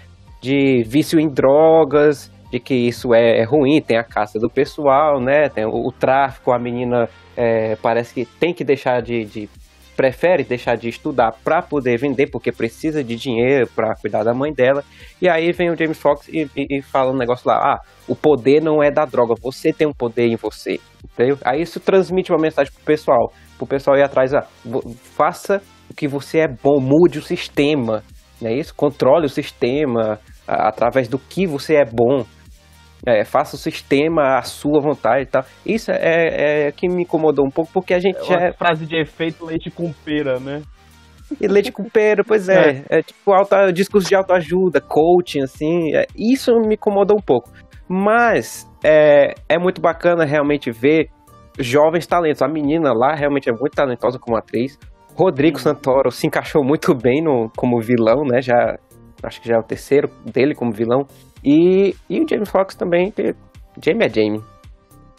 de 0.40 0.82
vício 0.84 1.18
em 1.18 1.28
drogas, 1.28 2.30
de 2.52 2.60
que 2.60 2.74
isso 2.74 3.12
é, 3.12 3.40
é 3.40 3.44
ruim, 3.44 3.80
tem 3.80 3.98
a 3.98 4.04
caça 4.04 4.38
do 4.38 4.48
pessoal, 4.48 5.20
né, 5.20 5.48
tem 5.48 5.64
o, 5.64 5.88
o 5.88 5.90
tráfico, 5.92 6.52
a 6.52 6.58
menina 6.58 7.08
é, 7.36 7.74
parece 7.82 8.14
que 8.14 8.24
tem 8.24 8.54
que 8.54 8.62
deixar 8.64 9.02
de, 9.02 9.24
de 9.24 9.48
prefere 9.96 10.44
deixar 10.44 10.76
de 10.76 10.88
estudar 10.88 11.32
para 11.42 11.62
poder 11.62 11.98
vender, 11.98 12.28
porque 12.30 12.52
precisa 12.52 13.02
de 13.02 13.16
dinheiro 13.16 13.66
para 13.74 13.94
cuidar 14.00 14.22
da 14.22 14.34
mãe 14.34 14.52
dela. 14.52 14.84
E 15.20 15.28
aí 15.28 15.50
vem 15.52 15.70
o 15.70 15.76
James 15.76 15.98
Fox 15.98 16.28
e, 16.28 16.42
e- 16.56 16.78
e 16.78 16.82
fala 16.82 17.12
um 17.12 17.16
negócio 17.16 17.48
lá: 17.48 17.56
ah, 17.56 17.80
o 18.06 18.14
poder 18.14 18.60
não 18.62 18.82
é 18.82 18.90
da 18.90 19.04
droga, 19.04 19.34
você 19.42 19.72
tem 19.72 19.86
um 19.86 19.92
poder 19.92 20.26
em 20.26 20.36
você. 20.36 20.78
Entendeu? 21.04 21.38
Aí 21.44 21.62
isso 21.62 21.80
transmite 21.80 22.30
uma 22.32 22.40
mensagem 22.42 22.72
pro 22.72 22.84
pessoal, 22.84 23.32
pro 23.56 23.66
pessoal 23.66 23.96
ir 23.96 24.02
atrás: 24.02 24.34
ah, 24.34 24.46
faça 25.16 25.62
o 25.90 25.94
que 25.94 26.06
você 26.06 26.40
é 26.40 26.48
bom, 26.48 26.78
mude 26.80 27.18
o 27.18 27.22
sistema, 27.22 28.02
não 28.40 28.50
é 28.50 28.54
isso? 28.54 28.74
Controle 28.74 29.26
o 29.26 29.30
sistema 29.30 30.18
através 30.46 31.08
do 31.08 31.18
que 31.18 31.46
você 31.46 31.76
é 31.76 31.84
bom. 31.84 32.24
É, 33.04 33.24
faça 33.24 33.56
o 33.56 33.58
sistema 33.58 34.38
à 34.38 34.42
sua 34.42 34.80
vontade 34.80 35.22
e 35.22 35.26
tal. 35.26 35.44
Isso 35.64 35.90
é, 35.90 36.66
é 36.68 36.72
que 36.72 36.88
me 36.88 37.02
incomodou 37.02 37.44
um 37.46 37.50
pouco, 37.50 37.70
porque 37.72 37.94
a 37.94 38.00
gente 38.00 38.18
já 38.26 38.36
Uma 38.36 38.46
é 38.48 38.52
frase 38.52 38.86
de 38.86 38.96
efeito 39.00 39.44
leite 39.44 39.70
com 39.70 39.92
pera, 39.92 40.38
né? 40.38 40.62
e 41.40 41.48
leite 41.48 41.72
com 41.72 41.84
pera, 41.84 42.22
pois 42.24 42.48
é. 42.48 42.84
É, 42.88 43.02
tipo 43.02 43.32
auto, 43.32 43.72
discurso 43.72 44.08
de 44.08 44.14
autoajuda, 44.14 44.80
coaching, 44.80 45.42
assim. 45.42 45.94
é, 45.94 46.06
isso 46.16 46.52
me 46.60 46.74
incomodou 46.74 47.16
um 47.18 47.22
pouco. 47.22 47.50
Mas 47.88 48.68
é, 48.84 49.34
é 49.48 49.58
muito 49.58 49.80
bacana 49.80 50.24
realmente 50.24 50.70
ver 50.70 51.08
jovens 51.58 52.06
talentos. 52.06 52.42
A 52.42 52.48
menina 52.48 52.92
lá 52.92 53.14
realmente 53.14 53.48
é 53.48 53.52
muito 53.52 53.74
talentosa 53.74 54.18
como 54.18 54.36
atriz. 54.36 54.78
Rodrigo 55.14 55.58
Santoro 55.58 56.10
se 56.10 56.26
encaixou 56.26 56.62
muito 56.64 56.94
bem 56.94 57.22
no, 57.22 57.50
como 57.56 57.80
vilão, 57.80 58.22
né? 58.24 58.40
Já, 58.42 58.76
acho 59.22 59.40
que 59.40 59.48
já 59.48 59.56
é 59.56 59.58
o 59.58 59.62
terceiro 59.62 60.08
dele 60.24 60.54
como 60.54 60.72
vilão. 60.72 61.06
E, 61.46 61.94
e 62.10 62.20
o 62.20 62.28
Jamie 62.28 62.44
Foxx 62.44 62.74
também, 62.74 63.12
que 63.12 63.32
Jamie 63.80 64.06
é 64.06 64.08
Jamie. 64.08 64.42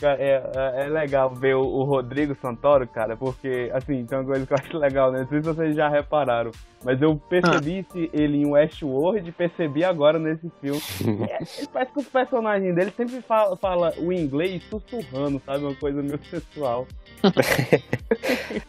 É, 0.02 0.44
é, 0.56 0.86
é 0.86 0.88
legal 0.90 1.34
ver 1.34 1.56
o, 1.56 1.62
o 1.62 1.84
Rodrigo 1.84 2.36
Santoro, 2.36 2.86
cara, 2.86 3.16
porque, 3.16 3.72
assim, 3.74 4.06
tem 4.06 4.18
uma 4.18 4.26
coisa 4.26 4.46
que 4.46 4.54
eu 4.54 4.58
acho 4.60 4.78
legal, 4.78 5.12
né? 5.12 5.22
Não 5.22 5.28
sei 5.28 5.42
se 5.42 5.48
vocês 5.48 5.76
já 5.76 5.88
repararam, 5.88 6.52
mas 6.84 7.02
eu 7.02 7.16
percebi 7.16 7.84
se 7.92 8.10
ele 8.14 8.38
em 8.38 8.46
Westworld 8.46 9.28
e 9.28 9.32
percebi 9.32 9.86
agora 9.86 10.20
nesse 10.20 10.52
filme. 10.62 10.82
É, 11.30 11.40
parece 11.72 11.94
que 11.94 12.00
os 12.00 12.08
personagens 12.08 12.76
dele 12.76 12.92
sempre 12.96 13.22
fala, 13.22 13.56
fala 13.56 13.94
o 13.98 14.12
inglês 14.12 14.62
sussurrando, 14.70 15.42
sabe? 15.46 15.64
Uma 15.64 15.76
coisa 15.76 16.02
meio 16.02 16.20
sensual. 16.26 16.86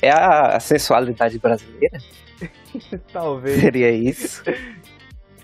É 0.00 0.08
a 0.08 0.60
sensualidade 0.60 1.36
brasileira? 1.40 1.98
Talvez. 3.12 3.60
Seria 3.60 3.90
isso? 3.90 4.42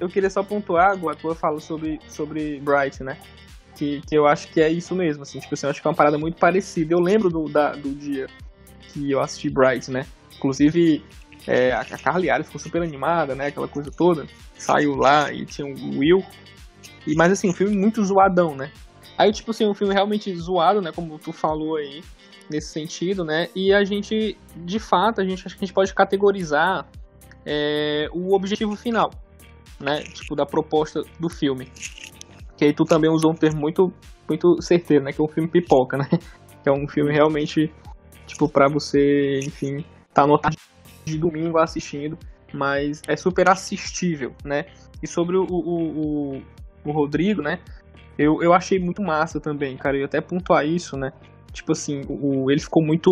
Eu 0.01 0.09
queria 0.09 0.31
só 0.31 0.43
pontuar, 0.43 0.93
a 0.93 1.15
tua 1.15 1.35
fala 1.35 1.61
sobre, 1.61 2.01
sobre 2.09 2.59
Bright, 2.61 3.03
né? 3.05 3.19
Que, 3.77 4.01
que 4.01 4.15
eu 4.15 4.27
acho 4.27 4.49
que 4.49 4.61
é 4.61 4.69
isso 4.69 4.95
mesmo, 4.95 5.23
assim, 5.23 5.39
tipo 5.39 5.55
assim, 5.55 5.67
eu 5.67 5.71
acho 5.71 5.81
que 5.81 5.87
é 5.87 5.91
uma 5.91 5.97
parada 5.97 6.19
muito 6.19 6.39
parecida. 6.39 6.95
Eu 6.95 7.01
lembro 7.01 7.29
do, 7.31 7.49
da, 7.49 7.73
do 7.73 7.95
dia 7.95 8.27
que 8.89 9.11
eu 9.11 9.21
assisti 9.21 9.49
Bright, 9.49 9.91
né? 9.91 10.07
Inclusive, 10.37 11.05
é, 11.47 11.73
a 11.73 11.85
Carly 11.85 12.31
Ares 12.31 12.47
ficou 12.47 12.61
super 12.61 12.83
animada, 12.83 13.35
né? 13.35 13.47
Aquela 13.49 13.69
coisa 13.69 13.91
toda. 13.91 14.27
Saiu 14.57 14.97
lá 14.97 15.33
e 15.33 15.45
tinha 15.45 15.67
o 15.67 15.99
Will. 15.99 16.25
E, 17.07 17.15
mas 17.15 17.33
assim, 17.33 17.51
um 17.51 17.55
filme 17.55 17.77
muito 17.77 18.03
zoadão, 18.05 18.57
né? 18.57 18.73
Aí, 19.17 19.33
tipo 19.33 19.51
assim, 19.51 19.67
um 19.67 19.75
filme 19.75 19.93
realmente 19.93 20.35
zoado, 20.35 20.81
né? 20.81 20.93
Como 20.93 21.19
tu 21.19 21.33
falou 21.33 21.77
aí, 21.77 22.03
nesse 22.51 22.69
sentido, 22.69 23.25
né? 23.25 23.49
E 23.55 23.73
a 23.73 23.85
gente, 23.85 24.37
de 24.57 24.79
fato, 24.79 25.21
a 25.21 25.25
gente 25.25 25.47
acho 25.47 25.57
que 25.57 25.65
a 25.65 25.67
gente 25.67 25.75
pode 25.75 25.95
categorizar 25.95 26.87
é, 27.47 28.09
o 28.13 28.35
objetivo 28.35 28.75
final, 28.77 29.11
né? 29.79 30.03
Tipo, 30.03 30.35
da 30.35 30.47
proposta 30.47 31.03
do 31.19 31.29
filme. 31.29 31.69
Que 32.57 32.67
aí 32.67 32.73
tu 32.73 32.85
também 32.85 33.11
usou 33.11 33.33
um 33.33 33.35
termo 33.35 33.61
muito, 33.61 33.93
muito 34.29 34.61
certeiro, 34.61 35.05
né? 35.05 35.13
Que 35.13 35.21
é 35.21 35.25
um 35.25 35.29
filme 35.29 35.49
pipoca, 35.49 35.97
né? 35.97 36.09
Que 36.63 36.69
é 36.69 36.73
um 36.73 36.87
filme 36.87 37.11
realmente, 37.11 37.73
tipo, 38.27 38.47
pra 38.47 38.69
você, 38.69 39.41
enfim, 39.45 39.83
tá 40.13 40.27
no 40.27 40.39
tarde 40.39 40.59
de 41.07 41.17
domingo 41.17 41.57
assistindo, 41.57 42.19
mas 42.53 43.01
é 43.09 43.17
super 43.17 43.49
assistível, 43.49 44.35
né? 44.45 44.67
E 45.03 45.07
sobre 45.07 45.39
o, 45.39 45.45
o, 45.49 46.35
o, 46.37 46.43
o 46.85 46.93
Rodrigo, 46.93 47.41
né? 47.41 47.61
Eu, 48.19 48.43
eu 48.43 48.53
achei 48.53 48.79
muito 48.79 49.03
massa 49.03 49.41
também, 49.41 49.75
cara. 49.79 49.97
Eu 49.97 50.05
até 50.05 50.21
pontuar 50.21 50.67
isso, 50.67 50.99
né? 50.99 51.11
Tipo 51.53 51.73
assim, 51.73 52.03
o, 52.09 52.51
ele 52.51 52.61
ficou 52.61 52.85
muito. 52.85 53.11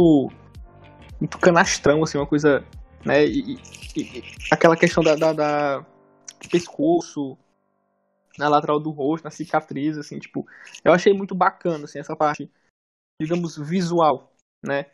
Muito 1.18 1.38
canastrão, 1.38 2.02
assim, 2.02 2.18
uma 2.18 2.26
coisa. 2.26 2.62
Né? 3.04 3.24
E, 3.24 3.54
e- 3.54 4.00
e 4.02 4.24
aquela 4.52 4.76
questão 4.76 5.02
da, 5.02 5.14
da, 5.16 5.32
da 5.32 5.86
pescoço, 6.50 7.36
na 8.38 8.48
lateral 8.48 8.78
do 8.78 8.90
rosto, 8.90 9.24
na 9.24 9.30
cicatriz, 9.30 9.98
assim, 9.98 10.18
tipo. 10.18 10.46
Eu 10.84 10.92
achei 10.92 11.12
muito 11.12 11.34
bacana, 11.34 11.84
assim, 11.84 11.98
essa 11.98 12.16
parte, 12.16 12.50
digamos, 13.20 13.58
visual, 13.58 14.32
né? 14.64 14.86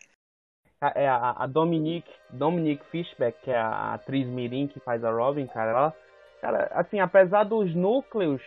A, 0.80 0.92
é 0.94 1.08
a, 1.08 1.30
a 1.38 1.46
Dominique, 1.46 2.10
Dominique 2.30 2.84
Fishback, 2.86 3.38
que 3.42 3.50
é 3.50 3.56
a 3.56 3.94
atriz 3.94 4.26
Mirim 4.26 4.66
que 4.66 4.80
faz 4.80 5.04
a 5.04 5.10
Robin, 5.10 5.46
cara, 5.46 5.70
ela, 5.70 5.96
cara, 6.40 6.70
assim, 6.72 7.00
apesar 7.00 7.44
dos 7.44 7.74
núcleos 7.74 8.42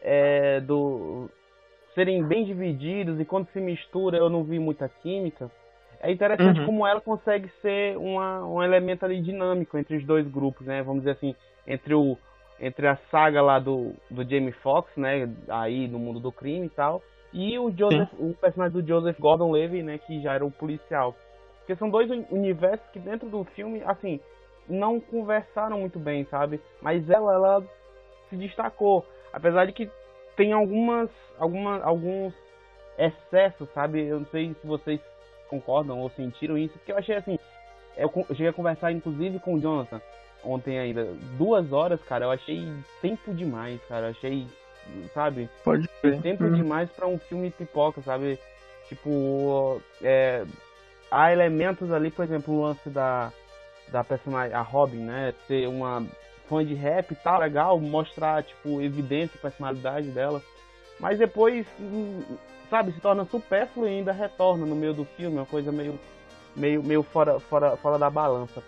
é, 0.00 0.60
do 0.60 1.30
serem 1.94 2.24
bem 2.24 2.44
divididos 2.44 3.20
e 3.20 3.24
quando 3.24 3.48
se 3.52 3.60
mistura 3.60 4.16
eu 4.16 4.30
não 4.30 4.42
vi 4.44 4.58
muita 4.58 4.88
química, 4.88 5.50
é 6.00 6.10
interessante 6.10 6.58
Uhum. 6.58 6.66
como 6.66 6.86
ela 6.86 7.00
consegue 7.00 7.48
ser 7.60 7.96
uma, 7.96 8.44
um 8.46 8.62
elemento 8.62 9.04
ali 9.04 9.20
dinâmico 9.20 9.78
entre 9.78 9.96
os 9.96 10.04
dois 10.04 10.26
grupos, 10.26 10.66
né? 10.66 10.82
Vamos 10.82 11.02
dizer 11.02 11.12
assim, 11.12 11.34
entre 11.66 11.94
o 11.94 12.18
entre 12.62 12.86
a 12.86 12.96
saga 13.10 13.42
lá 13.42 13.58
do, 13.58 13.92
do 14.08 14.22
Jamie 14.22 14.52
Foxx, 14.52 14.96
né, 14.96 15.28
aí 15.48 15.88
no 15.88 15.98
mundo 15.98 16.20
do 16.20 16.30
crime 16.30 16.66
e 16.66 16.70
tal, 16.70 17.02
e 17.32 17.58
o 17.58 17.70
Joseph, 17.76 18.08
o 18.18 18.34
personagem 18.34 18.80
do 18.80 18.86
Joseph 18.86 19.18
Gordon-Levitt, 19.18 19.82
né, 19.82 19.98
que 19.98 20.22
já 20.22 20.34
era 20.34 20.46
o 20.46 20.50
policial. 20.50 21.14
Porque 21.58 21.74
são 21.76 21.90
dois 21.90 22.08
uni- 22.08 22.26
universos 22.30 22.86
que 22.92 23.00
dentro 23.00 23.28
do 23.28 23.42
filme, 23.44 23.82
assim, 23.84 24.20
não 24.68 25.00
conversaram 25.00 25.80
muito 25.80 25.98
bem, 25.98 26.24
sabe? 26.26 26.60
Mas 26.80 27.08
ela, 27.10 27.34
ela 27.34 27.64
se 28.28 28.36
destacou. 28.36 29.04
Apesar 29.32 29.66
de 29.66 29.72
que 29.72 29.90
tem 30.36 30.52
algumas, 30.52 31.10
alguma, 31.38 31.82
alguns 31.82 32.32
excessos, 32.98 33.68
sabe? 33.72 34.06
Eu 34.06 34.20
não 34.20 34.26
sei 34.26 34.54
se 34.60 34.66
vocês 34.66 35.00
concordam 35.48 35.98
ou 36.00 36.10
sentiram 36.10 36.56
isso, 36.56 36.74
porque 36.74 36.92
eu 36.92 36.98
achei 36.98 37.16
assim. 37.16 37.38
Eu, 37.96 38.10
eu 38.14 38.34
cheguei 38.34 38.48
a 38.48 38.52
conversar, 38.52 38.92
inclusive, 38.92 39.38
com 39.40 39.54
o 39.54 39.60
Jonathan 39.60 40.00
ontem 40.44 40.78
ainda. 40.78 41.04
Duas 41.38 41.72
horas, 41.72 42.00
cara, 42.04 42.26
eu 42.26 42.30
achei 42.30 42.72
tempo 43.00 43.32
demais, 43.34 43.80
cara. 43.88 44.06
Eu 44.06 44.10
achei, 44.10 44.46
sabe? 45.14 45.48
Pode 45.64 45.88
ver. 46.02 46.20
tempo 46.20 46.44
Uhum. 46.44 46.52
demais 46.52 46.90
pra 46.90 47.06
um 47.06 47.18
filme 47.18 47.50
pipoca, 47.50 48.00
sabe? 48.02 48.38
Tipo, 48.88 49.80
é, 50.02 50.44
há 51.10 51.32
elementos 51.32 51.90
ali, 51.92 52.10
por 52.10 52.24
exemplo, 52.24 52.54
o 52.54 52.62
lance 52.62 52.90
da, 52.90 53.32
da 53.88 54.04
personagem, 54.04 54.54
a 54.54 54.60
Robin, 54.62 54.98
né? 54.98 55.34
Ser 55.46 55.68
uma 55.68 56.04
fã 56.48 56.64
de 56.64 56.74
rap 56.74 57.10
e 57.12 57.16
tal, 57.16 57.40
legal, 57.40 57.80
mostrar, 57.80 58.42
tipo, 58.42 58.80
evidência, 58.82 59.38
personalidade 59.40 60.08
dela. 60.10 60.42
Mas 61.00 61.18
depois, 61.18 61.66
hum, 61.80 62.22
sabe, 62.68 62.92
se 62.92 63.00
torna 63.00 63.24
supérfluo 63.24 63.86
e 63.86 63.90
ainda 63.90 64.12
retorna 64.12 64.66
no 64.66 64.76
meio 64.76 64.92
do 64.92 65.04
filme, 65.04 65.36
uma 65.38 65.46
coisa 65.46 65.72
meio, 65.72 65.98
meio, 66.54 66.82
meio 66.82 67.02
fora, 67.02 67.40
fora, 67.40 67.76
fora 67.76 67.98
da 67.98 68.10
balança. 68.10 68.62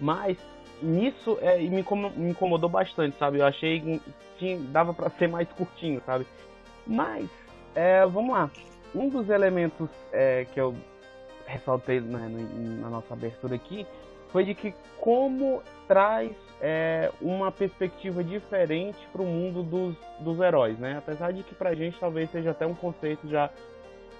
Mas 0.00 0.36
nisso 0.82 1.38
é, 1.40 1.58
me, 1.58 1.80
incomo- 1.80 2.10
me 2.10 2.30
incomodou 2.30 2.68
bastante, 2.68 3.16
sabe? 3.18 3.38
Eu 3.38 3.46
achei 3.46 3.80
que 3.80 4.02
tinha, 4.38 4.58
dava 4.58 4.92
pra 4.92 5.10
ser 5.10 5.28
mais 5.28 5.48
curtinho, 5.52 6.02
sabe? 6.04 6.26
Mas, 6.86 7.28
é, 7.74 8.04
vamos 8.06 8.34
lá. 8.34 8.50
Um 8.94 9.08
dos 9.08 9.28
elementos 9.28 9.88
é, 10.12 10.46
que 10.52 10.60
eu 10.60 10.74
ressaltei 11.46 12.00
né, 12.00 12.28
na 12.80 12.88
nossa 12.88 13.14
abertura 13.14 13.54
aqui 13.54 13.86
foi 14.32 14.44
de 14.44 14.54
que 14.54 14.74
como 14.98 15.62
traz 15.86 16.32
é, 16.60 17.10
uma 17.20 17.52
perspectiva 17.52 18.24
diferente 18.24 18.98
para 19.12 19.22
o 19.22 19.26
mundo 19.26 19.62
dos, 19.62 19.96
dos 20.20 20.40
heróis, 20.40 20.78
né? 20.78 20.96
Apesar 20.98 21.32
de 21.32 21.42
que 21.42 21.54
pra 21.54 21.74
gente 21.74 21.98
talvez 21.98 22.30
seja 22.30 22.50
até 22.50 22.66
um 22.66 22.74
conceito 22.74 23.28
já 23.28 23.50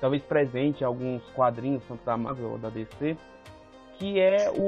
talvez 0.01 0.23
presente 0.23 0.83
em 0.83 0.85
alguns 0.85 1.23
quadrinhos, 1.31 1.83
tanto 1.89 2.05
da 2.05 2.17
Marvel 2.17 2.53
ou 2.53 2.59
da 2.59 2.69
DC, 2.69 3.17
que 3.99 4.21
é 4.21 4.51
o, 4.51 4.61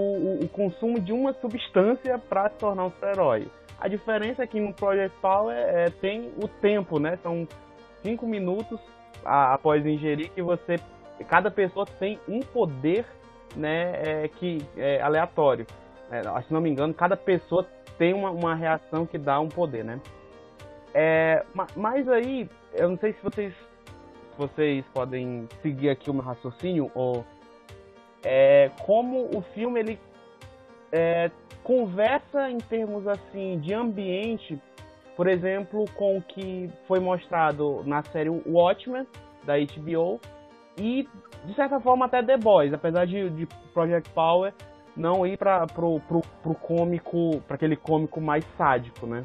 o- 0.43 0.45
consumo 0.49 0.99
de 1.01 1.13
uma 1.13 1.33
substância 1.35 2.19
para 2.19 2.49
se 2.51 2.57
tornar 2.57 2.85
um 2.87 2.91
super-herói. 2.91 3.47
A 3.81 3.87
diferença 3.89 4.43
é 4.43 4.47
que 4.47 4.59
no 4.61 4.73
Project 4.73 5.17
Power 5.21 5.57
é, 5.57 5.91
tem 6.01 6.33
o 6.43 6.49
tempo, 6.49 6.99
né? 6.99 7.19
São 7.23 7.47
cinco 8.03 8.27
minutos 8.27 8.81
a- 9.25 9.55
após 9.55 9.85
ingerir 9.85 10.31
que 10.31 10.43
você 10.43 10.77
cada 11.29 11.51
pessoa 11.51 11.85
tem 11.99 12.19
um 12.29 12.41
poder 12.41 13.05
né 13.57 13.93
é, 14.25 14.29
que 14.29 14.59
é 14.77 15.01
aleatório 15.01 15.67
É, 16.11 16.23
se 16.43 16.53
não 16.53 16.61
me 16.61 16.71
engano 16.71 16.95
cada 16.95 17.17
pessoa 17.17 17.67
tem 17.99 18.15
uma, 18.15 18.31
uma 18.31 18.55
reação 18.55 19.05
que 19.05 19.19
dá 19.19 19.41
um 19.41 19.49
poder 19.49 19.85
né 19.85 20.01
é, 20.95 21.45
ma- 21.55 21.67
mas 21.75 22.09
aí 22.09 22.49
eu 22.73 22.89
não 22.91 22.97
sei 22.99 23.13
se 23.15 23.23
vocês 23.23 23.53
vocês 24.37 24.85
podem 24.95 25.49
seguir 25.61 25.91
aqui 25.91 26.09
o 26.09 26.15
meu 26.15 26.23
raciocínio 26.23 26.91
ou 26.95 27.25
é, 28.23 28.71
como 28.83 29.31
o 29.37 29.43
filme 29.55 29.81
ele 29.81 29.99
é, 30.93 31.31
conversa 31.63 32.51
em 32.51 32.59
termos 32.59 33.07
assim 33.07 33.59
de 33.59 33.75
ambiente 33.75 34.61
por 35.19 35.27
exemplo, 35.27 35.85
com 35.97 36.19
o 36.19 36.23
que 36.23 36.71
foi 36.87 37.01
mostrado 37.01 37.83
na 37.85 38.05
série 38.05 38.31
Watchmen, 38.31 39.05
da 39.43 39.55
HBO, 39.59 40.21
e, 40.79 41.09
de 41.45 41.55
certa 41.57 41.81
forma, 41.81 42.07
até 42.07 42.23
The 42.23 42.37
Boys, 42.37 42.73
apesar 42.73 43.05
de, 43.05 43.29
de 43.31 43.45
Project 43.75 44.09
Power 44.11 44.55
não 44.97 45.27
ir 45.27 45.37
para 45.37 45.67
pro, 45.67 45.99
pro, 46.07 46.21
pro 46.41 46.55
cômico, 46.55 47.41
para 47.49 47.57
aquele 47.57 47.75
cômico 47.75 48.21
mais 48.21 48.45
sádico, 48.57 49.09
né? 49.09 49.25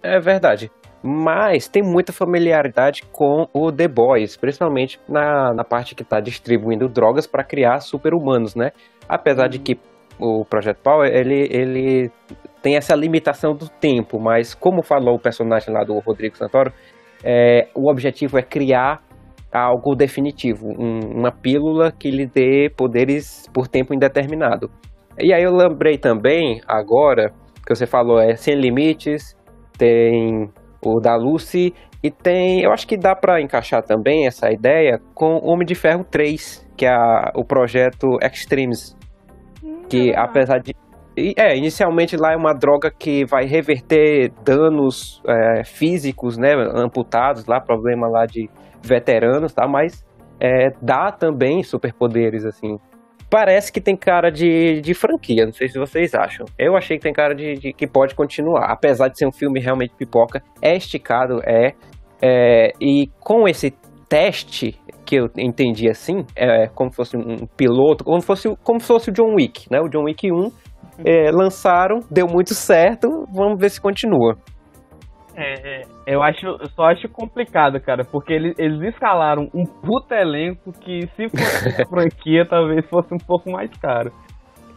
É 0.00 0.20
verdade. 0.20 0.70
Mas 1.02 1.66
tem 1.66 1.82
muita 1.82 2.12
familiaridade 2.12 3.02
com 3.10 3.46
o 3.52 3.72
The 3.72 3.88
Boys, 3.88 4.36
principalmente 4.36 5.00
na, 5.08 5.52
na 5.52 5.64
parte 5.64 5.94
que 5.94 6.02
está 6.02 6.20
distribuindo 6.20 6.88
drogas 6.88 7.26
para 7.26 7.42
criar 7.42 7.80
super-humanos, 7.80 8.54
né? 8.54 8.70
Apesar 9.08 9.48
de 9.48 9.58
que 9.58 9.78
o 10.18 10.44
Project 10.44 10.80
Power, 10.82 11.10
ele, 11.12 11.48
ele 11.50 12.10
tem 12.62 12.76
essa 12.76 12.94
limitação 12.94 13.54
do 13.54 13.68
tempo, 13.68 14.20
mas 14.20 14.54
como 14.54 14.82
falou 14.82 15.16
o 15.16 15.20
personagem 15.20 15.74
lá 15.74 15.82
do 15.82 15.98
Rodrigo 15.98 16.36
Santoro, 16.36 16.72
é, 17.24 17.68
o 17.74 17.90
objetivo 17.90 18.38
é 18.38 18.42
criar 18.42 19.02
algo 19.52 19.94
definitivo, 19.96 20.68
um- 20.68 21.18
uma 21.18 21.32
pílula 21.32 21.90
que 21.92 22.10
lhe 22.10 22.26
dê 22.26 22.70
poderes 22.74 23.48
por 23.52 23.66
tempo 23.66 23.92
indeterminado. 23.92 24.70
E 25.18 25.32
aí 25.32 25.42
eu 25.42 25.52
lembrei 25.54 25.98
também, 25.98 26.60
agora, 26.66 27.32
que 27.66 27.74
você 27.74 27.86
falou, 27.86 28.18
é 28.20 28.34
Sem 28.36 28.54
Limites, 28.54 29.36
tem 29.76 30.48
o 30.84 31.00
da 31.00 31.14
Lucy, 31.16 31.72
e 32.02 32.10
tem, 32.10 32.60
eu 32.62 32.72
acho 32.72 32.86
que 32.86 32.96
dá 32.96 33.14
pra 33.14 33.40
encaixar 33.40 33.82
também 33.82 34.26
essa 34.26 34.50
ideia 34.50 35.00
com 35.14 35.38
Homem 35.44 35.64
de 35.66 35.74
Ferro 35.74 36.04
3, 36.04 36.66
que 36.76 36.84
é 36.84 36.90
a- 36.90 37.30
o 37.36 37.44
projeto 37.44 38.18
Extremes, 38.20 38.96
que 39.88 40.12
apesar 40.16 40.58
de 40.58 40.74
é, 41.36 41.54
inicialmente 41.54 42.16
lá 42.16 42.32
é 42.32 42.36
uma 42.36 42.54
droga 42.54 42.90
que 42.90 43.24
vai 43.26 43.44
reverter 43.44 44.32
danos 44.42 45.22
é, 45.28 45.62
físicos, 45.62 46.38
né, 46.38 46.54
amputados 46.74 47.44
lá, 47.44 47.60
problema 47.60 48.08
lá 48.08 48.24
de 48.24 48.48
veteranos, 48.82 49.52
tá? 49.52 49.68
Mas 49.68 50.02
é, 50.40 50.72
dá 50.80 51.12
também 51.12 51.62
superpoderes, 51.62 52.46
assim. 52.46 52.80
Parece 53.32 53.72
que 53.72 53.80
tem 53.80 53.96
cara 53.96 54.30
de, 54.30 54.82
de 54.82 54.92
franquia, 54.92 55.46
não 55.46 55.54
sei 55.54 55.66
se 55.66 55.78
vocês 55.78 56.14
acham. 56.14 56.44
Eu 56.58 56.76
achei 56.76 56.98
que 56.98 57.02
tem 57.02 57.14
cara 57.14 57.34
de, 57.34 57.54
de 57.54 57.72
que 57.72 57.86
pode 57.86 58.14
continuar, 58.14 58.70
apesar 58.70 59.08
de 59.08 59.16
ser 59.16 59.26
um 59.26 59.32
filme 59.32 59.58
realmente 59.58 59.94
pipoca, 59.96 60.42
é 60.60 60.76
esticado, 60.76 61.40
é, 61.42 61.72
é, 62.20 62.72
e 62.78 63.06
com 63.18 63.48
esse 63.48 63.70
teste 64.06 64.78
que 65.06 65.16
eu 65.16 65.30
entendi 65.38 65.88
assim, 65.88 66.26
é 66.36 66.66
como 66.74 66.90
se 66.90 66.96
fosse 66.96 67.16
um 67.16 67.46
piloto, 67.56 68.04
como 68.04 68.20
se 68.20 68.26
fosse, 68.26 68.54
como 68.62 68.78
se 68.78 68.86
fosse 68.86 69.08
o 69.08 69.12
John 69.14 69.34
Wick, 69.34 69.66
né? 69.72 69.80
O 69.80 69.88
John 69.88 70.04
Wick 70.04 70.30
1 70.30 70.50
é, 71.02 71.30
lançaram, 71.30 72.00
deu 72.10 72.26
muito 72.26 72.52
certo, 72.52 73.08
vamos 73.32 73.58
ver 73.58 73.70
se 73.70 73.80
continua. 73.80 74.36
É, 75.36 75.80
é, 75.80 75.82
eu 76.06 76.22
acho, 76.22 76.46
eu 76.46 76.68
só 76.70 76.84
acho 76.84 77.08
complicado, 77.08 77.80
cara, 77.80 78.04
porque 78.04 78.32
eles, 78.32 78.54
eles 78.58 78.80
escalaram 78.94 79.48
um 79.54 79.64
puta 79.64 80.14
elenco 80.14 80.72
que 80.72 81.06
se 81.16 81.28
fosse 81.28 81.86
franquia 81.88 82.46
talvez 82.46 82.86
fosse 82.88 83.14
um 83.14 83.18
pouco 83.18 83.50
mais 83.50 83.70
caro. 83.78 84.12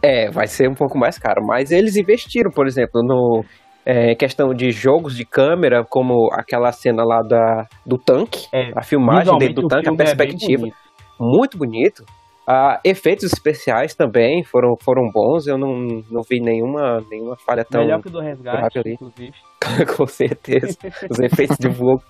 É, 0.02 0.30
vai 0.30 0.46
ser 0.46 0.68
um 0.68 0.74
pouco 0.74 0.98
mais 0.98 1.18
caro, 1.18 1.42
mas 1.46 1.70
eles 1.70 1.96
investiram, 1.96 2.50
por 2.50 2.66
exemplo, 2.66 3.02
no 3.02 3.44
é, 3.84 4.14
questão 4.14 4.52
de 4.54 4.70
jogos 4.70 5.16
de 5.16 5.24
câmera, 5.24 5.84
como 5.88 6.28
aquela 6.32 6.72
cena 6.72 7.04
lá 7.04 7.20
da, 7.22 7.66
do 7.86 7.96
tanque, 7.96 8.46
É, 8.52 8.70
a 8.76 8.82
filmagem 8.82 9.36
dentro 9.38 9.62
do 9.62 9.68
tanque, 9.68 9.88
a 9.88 9.92
é 9.92 9.96
perspectiva, 9.96 10.62
bonito. 10.62 10.76
muito 11.20 11.58
bonito. 11.58 12.04
Ah, 12.48 12.78
efeitos 12.84 13.24
especiais 13.24 13.92
também 13.94 14.44
foram, 14.44 14.76
foram 14.76 15.10
bons, 15.12 15.48
eu 15.48 15.58
não, 15.58 16.02
não 16.08 16.22
vi 16.22 16.40
nenhuma, 16.40 17.02
nenhuma 17.10 17.36
falha 17.36 17.64
tão 17.64 17.80
Melhor 17.80 18.00
que 18.00 18.08
o 18.08 18.10
do 18.12 18.20
resgate, 18.20 18.78
inclusive. 18.86 19.32
com 19.96 20.06
certeza, 20.06 20.78
os 21.10 21.18
efeitos 21.18 21.56
de 21.58 21.68
fogo. 21.68 22.00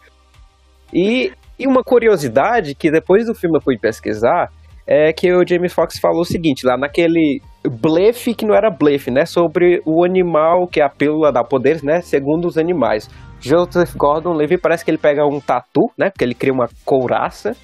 E, 0.93 1.33
e 1.59 1.67
uma 1.67 1.83
curiosidade 1.83 2.75
que 2.75 2.91
depois 2.91 3.27
do 3.27 3.35
filme 3.35 3.57
eu 3.57 3.63
fui 3.63 3.79
pesquisar 3.79 4.51
é 4.87 5.11
que 5.11 5.33
o 5.33 5.43
Jamie 5.47 5.71
Foxx 5.71 5.99
falou 5.99 6.21
o 6.21 6.25
seguinte, 6.25 6.67
lá 6.67 6.77
naquele 6.77 7.41
blefe 7.65 8.35
que 8.35 8.45
não 8.45 8.55
era 8.55 8.71
blefe, 8.71 9.11
né, 9.11 9.25
sobre 9.25 9.83
o 9.85 10.05
animal 10.05 10.69
que 10.69 10.81
é 10.81 10.85
a 10.85 10.91
pílula 10.91 11.33
dá 11.33 11.43
poderes, 11.43 11.83
né, 11.83 12.03
segundo 12.03 12.47
os 12.47 12.59
animais. 12.59 13.09
Joseph 13.41 13.95
Gordon-Levitt 13.97 14.61
parece 14.61 14.85
que 14.85 14.91
ele 14.91 14.99
pega 14.99 15.27
um 15.27 15.41
tatu, 15.41 15.91
né, 15.99 16.11
porque 16.11 16.25
ele 16.25 16.35
cria 16.35 16.53
uma 16.53 16.69
couraça, 16.85 17.57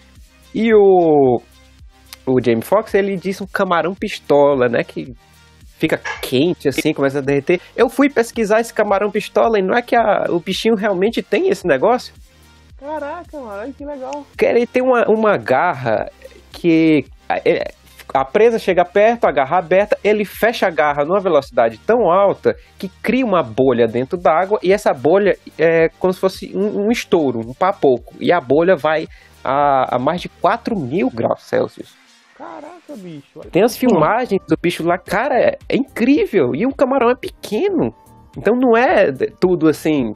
e 0.55 0.75
o 0.75 1.41
o 2.26 2.41
Jamie 2.43 2.62
Foxx, 2.62 2.95
ele 2.95 3.17
disse 3.17 3.43
um 3.43 3.47
camarão 3.47 3.95
pistola, 3.95 4.69
né, 4.69 4.83
que 4.85 5.12
fica 5.79 6.00
quente 6.21 6.69
assim, 6.69 6.93
começa 6.93 7.19
a 7.19 7.23
derreter. 7.23 7.61
Eu 7.76 7.88
fui 7.88 8.09
pesquisar 8.09 8.61
esse 8.61 8.73
camarão 8.73 9.11
pistola 9.11 9.59
e 9.59 9.62
não 9.62 9.75
é 9.75 9.83
que 9.83 9.97
a- 9.97 10.26
o 10.29 10.38
bichinho 10.38 10.76
realmente 10.76 11.23
tem 11.23 11.49
esse 11.49 11.67
negócio? 11.67 12.14
Caraca, 12.79 13.37
mano, 13.37 13.49
olha 13.62 13.73
que 13.73 13.85
legal. 13.85 14.26
Ele 14.41 14.67
tem 14.67 14.83
uma, 14.83 15.05
uma 15.09 15.37
garra 15.37 16.09
que 16.52 17.05
a, 17.29 17.37
a 18.21 18.25
presa 18.25 18.59
chega 18.59 18.85
perto, 18.85 19.25
a 19.25 19.33
garra 19.33 19.59
aberta, 19.59 19.97
ele 20.05 20.25
fecha 20.25 20.67
a 20.67 20.71
garra 20.71 21.05
numa 21.05 21.21
velocidade 21.21 21.79
tão 21.79 22.11
alta 22.11 22.55
que 22.79 22.88
cria 23.02 23.25
uma 23.25 23.43
bolha 23.43 23.87
dentro 23.87 24.19
d'água 24.19 24.59
e 24.62 24.73
essa 24.73 24.93
bolha 24.93 25.37
é 25.59 25.88
como 25.99 26.12
se 26.12 26.21
fosse 26.21 26.52
um, 26.55 26.87
um 26.87 26.91
estouro, 26.91 27.41
um 27.41 27.55
papoco. 27.55 28.14
E 28.21 28.33
a 28.33 28.41
bolha 28.41 28.76
vai 28.76 29.07
a, 29.45 29.97
a 29.97 29.99
mais 29.99 30.21
de 30.21 30.29
4 30.29 30.76
mil 30.79 31.09
graus 31.11 31.43
Celsius. 31.43 32.01
Caraca, 32.36 32.96
bicho. 32.96 33.40
Tem 33.50 33.62
as 33.62 33.76
filmagens 33.76 34.40
do 34.48 34.56
bicho 34.60 34.82
lá, 34.84 34.98
cara, 34.98 35.38
é, 35.38 35.58
é 35.68 35.76
incrível. 35.76 36.54
E 36.54 36.66
o 36.66 36.74
camarão 36.74 37.10
é 37.10 37.14
pequeno. 37.14 37.94
Então 38.36 38.54
não 38.56 38.76
é 38.76 39.10
de- 39.10 39.30
tudo 39.40 39.68
assim, 39.68 40.14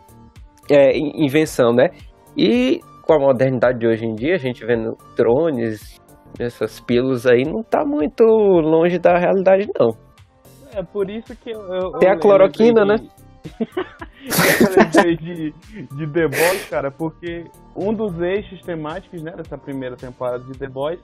é, 0.71 0.97
in- 0.97 1.25
invenção, 1.25 1.73
né? 1.73 1.89
E 2.37 2.81
com 3.07 3.13
a 3.15 3.19
modernidade 3.19 3.79
de 3.79 3.87
hoje 3.87 4.05
em 4.05 4.15
dia, 4.15 4.35
a 4.35 4.39
gente 4.39 4.65
vendo 4.65 4.97
drones, 5.17 6.01
essas 6.41 6.81
pílulas 6.81 7.27
aí, 7.27 7.45
não 7.45 7.63
tá 7.63 7.85
muito 7.85 8.25
longe 8.25 8.99
da 8.99 9.17
realidade, 9.19 9.67
não. 9.79 9.91
É 10.73 10.83
por 10.83 11.09
isso 11.11 11.35
que 11.37 11.51
eu. 11.51 11.61
eu 11.73 11.93
Tem 11.99 12.11
a 12.11 12.19
cloroquina, 12.19 12.83
lembrei 12.83 13.07
né? 13.07 13.13
de- 13.13 13.27
eu 14.67 14.85
lembrei 14.85 15.17
de, 15.17 15.53
de 15.53 16.13
The 16.13 16.27
Boys, 16.29 16.69
cara, 16.69 16.91
porque 16.91 17.45
um 17.77 17.95
dos 17.95 18.21
eixos 18.21 18.61
temáticos 18.63 19.23
né, 19.23 19.33
dessa 19.37 19.57
primeira 19.57 19.95
temporada 19.97 20.43
de 20.45 20.59
The 20.59 20.69
Boys 20.69 20.99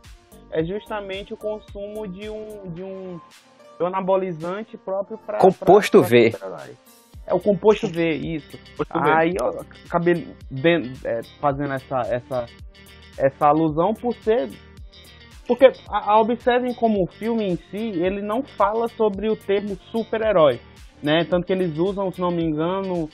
é 0.52 0.64
justamente 0.64 1.32
o 1.34 1.36
consumo 1.36 2.06
de 2.06 2.28
um, 2.28 2.72
de 2.72 2.82
um, 2.82 3.20
anabolizante 3.80 4.76
próprio 4.76 5.18
para. 5.18 5.38
Composto 5.38 6.02
V. 6.02 6.32
É 7.26 7.34
o 7.34 7.40
composto 7.40 7.86
V, 7.88 8.14
isso. 8.14 8.58
Posto 8.76 9.00
bem. 9.00 9.12
Aí 9.12 9.34
eu 9.40 9.64
acabei 9.86 10.28
é, 11.04 11.20
fazendo 11.40 11.72
essa, 11.72 12.00
essa, 12.00 12.46
essa 13.18 13.46
alusão 13.46 13.94
por 13.94 14.14
ser. 14.16 14.50
Porque 15.46 15.66
a, 15.88 16.12
a 16.12 16.20
Observem 16.20 16.74
como 16.74 17.06
filme 17.18 17.44
em 17.44 17.56
si, 17.56 18.00
ele 18.00 18.22
não 18.22 18.42
fala 18.42 18.88
sobre 18.88 19.28
o 19.28 19.36
termo 19.36 19.76
super-herói. 19.90 20.60
Né? 21.02 21.24
Tanto 21.24 21.46
que 21.46 21.52
eles 21.52 21.76
usam, 21.78 22.10
se 22.12 22.20
não 22.20 22.30
me 22.30 22.44
engano, 22.44 23.08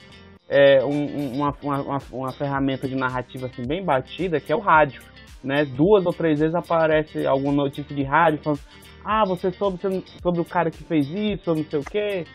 é, 0.47 0.83
um- 0.83 0.89
um- 0.89 1.35
uma, 1.37 1.55
uma, 1.61 1.81
uma, 1.81 1.97
uma 2.11 2.31
ferramenta 2.31 2.87
de 2.87 2.95
narrativa 2.95 3.47
assim, 3.47 3.65
bem 3.65 3.83
batida, 3.83 4.39
que 4.39 4.51
é 4.51 4.55
o 4.55 4.59
rádio. 4.59 5.01
Né? 5.43 5.65
Duas 5.65 6.05
ou 6.05 6.11
três 6.11 6.39
vezes 6.39 6.55
aparece 6.55 7.25
alguma 7.25 7.63
notícia 7.63 7.95
de 7.95 8.03
rádio 8.03 8.39
falando 8.43 8.59
ah, 9.03 9.23
você 9.25 9.51
soube 9.51 9.79
sobre 10.21 10.41
o 10.41 10.45
cara 10.45 10.69
que 10.69 10.83
fez 10.83 11.09
isso, 11.09 11.49
ou 11.49 11.55
não 11.55 11.63
sei 11.63 11.79
o 11.79 11.83
que, 11.83 12.25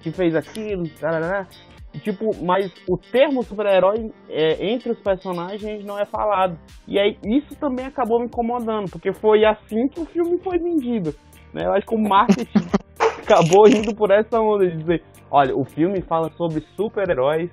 que 0.00 0.10
fez 0.12 0.34
aquilo, 0.34 0.88
tarará. 1.00 1.46
E, 1.92 1.98
Tipo, 1.98 2.30
mas 2.42 2.72
o 2.88 2.96
termo 2.96 3.42
super-herói 3.42 4.10
é, 4.30 4.72
entre 4.72 4.92
os 4.92 4.98
personagens 5.00 5.84
não 5.84 5.98
é 5.98 6.06
falado. 6.06 6.58
E 6.88 6.98
aí 6.98 7.18
isso 7.24 7.54
também 7.56 7.84
acabou 7.84 8.18
me 8.18 8.26
incomodando, 8.26 8.90
porque 8.90 9.12
foi 9.12 9.44
assim 9.44 9.88
que 9.88 10.00
o 10.00 10.06
filme 10.06 10.38
foi 10.42 10.58
vendido. 10.58 11.14
Né? 11.52 11.66
Eu 11.66 11.72
acho 11.72 11.86
que 11.86 11.94
o 11.94 11.98
marketing 11.98 12.66
acabou 13.22 13.68
indo 13.68 13.94
por 13.94 14.10
essa 14.10 14.40
onda 14.40 14.66
de 14.66 14.78
dizer, 14.78 15.02
olha, 15.30 15.54
o 15.54 15.64
filme 15.64 16.00
fala 16.00 16.30
sobre 16.30 16.64
super-heróis 16.76 17.50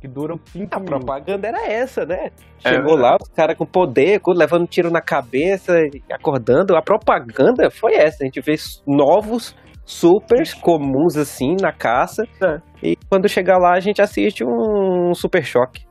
que 0.00 0.08
duram 0.08 0.38
cinco 0.46 0.74
A 0.74 0.78
minutos. 0.80 1.04
propaganda 1.04 1.48
era 1.48 1.66
essa, 1.70 2.04
né? 2.06 2.30
É 2.64 2.70
Chegou 2.70 2.96
lá, 2.96 3.16
os 3.20 3.28
caras 3.28 3.56
com 3.56 3.66
poder, 3.66 4.20
levando 4.28 4.66
tiro 4.66 4.90
na 4.90 5.00
cabeça, 5.00 5.74
acordando. 6.10 6.74
A 6.76 6.82
propaganda 6.82 7.70
foi 7.70 7.94
essa. 7.94 8.22
A 8.22 8.26
gente 8.26 8.40
vê 8.40 8.54
novos 8.86 9.54
supers 9.84 10.54
comuns 10.54 11.16
assim 11.16 11.56
na 11.60 11.72
caça. 11.72 12.22
É. 12.42 12.60
E 12.82 12.96
quando 13.08 13.28
chegar 13.28 13.58
lá, 13.58 13.74
a 13.74 13.80
gente 13.80 14.00
assiste 14.00 14.44
um 14.44 15.12
super 15.14 15.44
choque. 15.44 15.84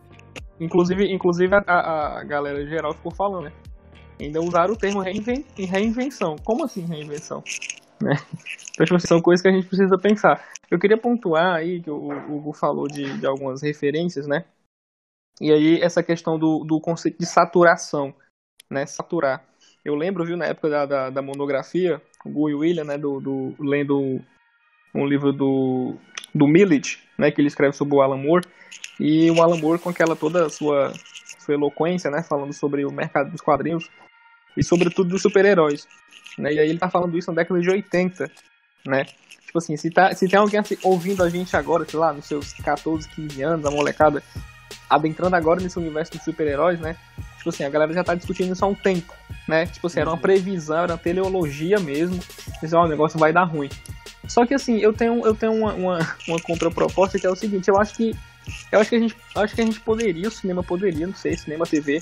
Inclusive, 0.60 1.06
inclusive 1.14 1.54
a, 1.56 1.60
a- 1.68 2.20
a 2.20 2.24
galera 2.24 2.66
geral 2.66 2.94
ficou 2.94 3.14
falando, 3.14 3.44
né? 3.46 3.52
Ainda 4.22 4.42
usaram 4.42 4.74
o 4.74 4.78
termo 4.78 5.00
reinven- 5.02 5.46
reinvenção. 5.58 6.36
Como 6.44 6.66
assim 6.66 6.86
reinvenção? 6.86 7.42
Né? 8.02 8.14
Então, 8.72 8.86
tipo 8.86 8.96
assim, 8.96 9.08
são 9.08 9.22
coisas 9.22 9.42
que 9.42 9.50
a 9.50 9.52
gente 9.52 9.68
precisa 9.68 9.98
pensar. 9.98 10.48
Eu 10.72 10.80
queria 10.80 10.98
pontuar 10.98 11.56
aí 11.56 11.82
que 11.82 11.90
o 11.90 12.10
Hugo 12.10 12.54
falou 12.54 12.88
de, 12.88 13.18
de 13.20 13.26
algumas 13.26 13.62
referências, 13.62 14.26
né? 14.26 14.46
E 15.42 15.52
aí, 15.52 15.82
essa 15.82 16.04
questão 16.04 16.38
do, 16.38 16.64
do 16.64 16.80
conceito 16.80 17.18
de 17.18 17.26
saturação, 17.26 18.14
né? 18.70 18.86
Saturar. 18.86 19.44
Eu 19.84 19.96
lembro, 19.96 20.26
viu, 20.26 20.38
na 20.38 20.46
época 20.46 20.70
da, 20.70 20.86
da, 20.86 21.10
da 21.10 21.22
monografia, 21.22 22.02
o 22.26 22.50
e 22.50 22.54
William, 22.54 22.84
né? 22.84 22.98
Do, 22.98 23.20
do, 23.20 23.56
lendo 23.60 24.22
um 24.94 25.06
livro 25.06 25.32
do, 25.34 25.96
do 26.34 26.48
Millage, 26.48 27.00
né? 27.18 27.32
Que 27.32 27.42
ele 27.42 27.48
escreve 27.48 27.74
sobre 27.74 27.96
o 27.96 28.02
Alan 28.02 28.18
Moore. 28.18 28.48
E 29.00 29.32
o 29.32 29.42
Alan 29.42 29.58
Moore 29.58 29.82
com 29.82 29.90
aquela 29.90 30.16
toda 30.16 30.46
a 30.46 30.50
sua, 30.50 30.94
sua 31.40 31.54
eloquência, 31.54 32.12
né? 32.12 32.22
Falando 32.22 32.54
sobre 32.54 32.86
o 32.86 32.92
mercado 32.92 33.32
dos 33.32 33.42
quadrinhos 33.42 33.90
e 34.60 34.64
sobretudo 34.64 35.10
dos 35.10 35.22
super-heróis. 35.22 35.88
Né? 36.38 36.54
E 36.54 36.60
aí 36.60 36.70
ele 36.70 36.80
tá 36.80 36.90
falando 36.90 37.18
isso 37.18 37.32
na 37.32 37.36
década 37.36 37.60
de 37.60 37.70
80, 37.70 38.30
né? 38.86 39.06
Tipo 39.46 39.58
assim, 39.58 39.76
se, 39.76 39.90
tá, 39.90 40.14
se 40.14 40.28
tem 40.28 40.38
alguém 40.38 40.60
assim, 40.60 40.78
ouvindo 40.84 41.24
a 41.24 41.30
gente 41.30 41.56
agora, 41.58 41.84
sei 41.84 42.00
lá, 42.00 42.14
nos 42.14 42.26
seus 42.26 42.54
14, 42.54 43.10
15 43.10 43.42
anos, 43.42 43.66
a 43.66 43.72
molecada, 43.72 44.22
adentrando 44.90 45.36
agora 45.36 45.60
nesse 45.60 45.80
universo 45.80 46.12
dos 46.12 46.24
super-heróis, 46.24 46.80
né? 46.80 46.96
Tipo 47.38 47.50
assim, 47.50 47.64
a 47.64 47.70
galera 47.70 47.92
já 47.94 48.04
tá 48.04 48.14
discutindo 48.14 48.54
isso 48.54 48.64
há 48.64 48.68
um 48.68 48.76
tempo, 48.76 49.12
né? 49.48 49.66
Tipo 49.66 49.88
assim, 49.88 50.02
era 50.02 50.10
uma 50.10 50.18
previsão, 50.18 50.84
era 50.84 50.94
uma 50.94 51.00
teleologia 51.00 51.80
mesmo. 51.80 52.20
Dizer, 52.62 52.76
ó, 52.76 52.86
o 52.86 52.88
negócio 52.88 53.18
vai 53.18 53.34
dar 53.34 53.46
ruim. 53.46 53.70
Só 54.28 54.46
que 54.46 54.54
assim, 54.54 54.78
eu 54.78 54.94
tenho, 54.94 55.26
eu 55.26 55.34
tenho 55.34 55.54
uma, 55.54 55.74
uma, 55.74 56.18
uma 56.28 56.40
contraproposta 56.42 57.18
que 57.18 57.26
é 57.26 57.30
o 57.30 57.36
seguinte, 57.36 57.70
eu 57.70 57.78
acho 57.80 57.96
que 57.96 58.16
eu 58.72 58.80
acho 58.80 58.90
que 58.90 58.96
a 58.96 59.00
gente, 59.00 59.16
acho 59.36 59.56
que 59.56 59.62
a 59.62 59.66
gente 59.66 59.80
poderia, 59.80 60.28
o 60.28 60.32
cinema 60.32 60.64
poderia, 60.64 61.08
não 61.08 61.16
sei, 61.16 61.38
cinema, 61.38 61.66
TV, 61.66 62.02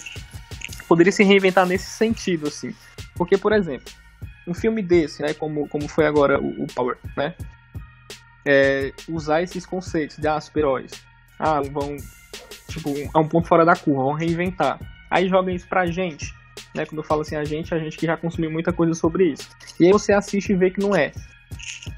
poderia 0.88 1.12
se 1.12 1.24
reinventar 1.24 1.66
nesse 1.66 1.90
sentido, 1.90 2.48
assim. 2.48 2.74
Porque, 3.16 3.38
por 3.38 3.52
exemplo, 3.52 3.92
um 4.48 4.54
filme 4.54 4.82
desse, 4.82 5.22
né, 5.22 5.34
como, 5.34 5.68
como 5.68 5.88
foi 5.88 6.06
agora 6.06 6.40
o, 6.40 6.64
o 6.64 6.68
Power, 6.68 6.98
né, 7.16 7.36
é, 8.46 8.94
usar 9.10 9.42
esses 9.42 9.66
conceitos 9.66 10.18
de, 10.18 10.28
ah, 10.28 10.40
super-heróis, 10.40 10.92
ah, 11.38 11.62
vão, 11.62 11.98
tipo, 12.70 12.94
a 13.14 13.20
um 13.20 13.28
ponto 13.28 13.48
fora 13.48 13.66
da 13.66 13.76
curva, 13.76 14.04
vão 14.04 14.14
reinventar. 14.14 14.80
Aí 15.12 15.28
jogam 15.28 15.54
isso 15.54 15.68
pra 15.68 15.86
gente, 15.86 16.34
né, 16.74 16.86
quando 16.86 17.00
eu 17.00 17.04
falo 17.04 17.22
assim, 17.22 17.36
a 17.36 17.44
gente, 17.44 17.74
a 17.74 17.80
gente 17.80 17.98
que 17.98 18.06
já 18.06 18.16
consumiu 18.16 18.50
muita 18.50 18.72
coisa 18.72 18.94
sobre 18.94 19.32
isso. 19.34 19.50
E 19.80 19.86
aí 19.86 19.92
você 19.92 20.14
assiste 20.14 20.52
e 20.52 20.56
vê 20.56 20.72
que 20.72 20.80
não 20.80 20.96
é, 20.96 21.12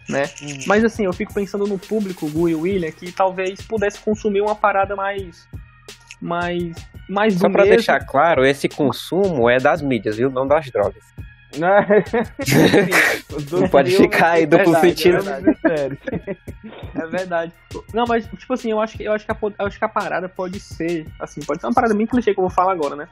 né. 0.08 0.23
Mas 0.65 0.84
assim, 0.84 1.06
eu 1.06 1.13
fico 1.13 1.34
pensando 1.34 1.67
no 1.67 1.78
público, 1.78 2.30
Gu 2.30 2.49
e 2.49 2.56
o 2.56 2.62
William, 2.62 2.91
que 2.91 3.12
talvez 3.12 3.62
pudesse 3.62 3.99
consumir 3.99 4.41
uma 4.41 4.56
parada 4.56 4.95
mais. 4.95 5.47
Mais. 6.22 6.74
mais 7.08 7.34
Só 7.36 7.50
mesmo. 7.50 7.70
deixar 7.70 8.00
claro, 8.06 8.46
esse 8.46 8.68
consumo 8.68 9.50
é 9.50 9.58
das 9.58 9.82
mídias, 9.82 10.18
viu? 10.18 10.30
Não 10.30 10.48
das 10.48 10.70
drogas. 10.70 11.04
Né? 11.58 11.88
Não 13.52 13.68
pode 13.68 13.96
ficar 13.96 14.32
aí 14.34 14.46
duplo 14.46 14.72
verdade, 14.72 14.88
sentido. 14.88 15.18
é 15.18 15.42
verdade. 15.42 16.00
É 16.94 17.08
verdade. 17.08 17.54
Não, 17.92 18.06
mas, 18.06 18.28
tipo 18.28 18.54
assim, 18.54 18.70
eu 18.70 18.80
acho 18.80 18.96
que, 18.96 19.04
eu 19.04 19.12
acho 19.14 19.26
que, 19.26 19.32
a, 19.32 19.66
acho 19.66 19.80
que 19.80 19.86
a 19.86 19.90
parada 19.90 20.30
pode 20.30 20.60
ser. 20.60 21.08
Assim, 21.20 21.42
pode 21.42 21.60
ser 21.60 21.68
uma 21.68 21.74
parada 21.74 21.96
bem 21.96 22.06
clichê 22.06 22.34
que 22.34 22.40
eu 22.40 22.44
vou 22.44 22.52
falar 22.52 22.74
agora, 22.74 22.96
né? 22.96 23.08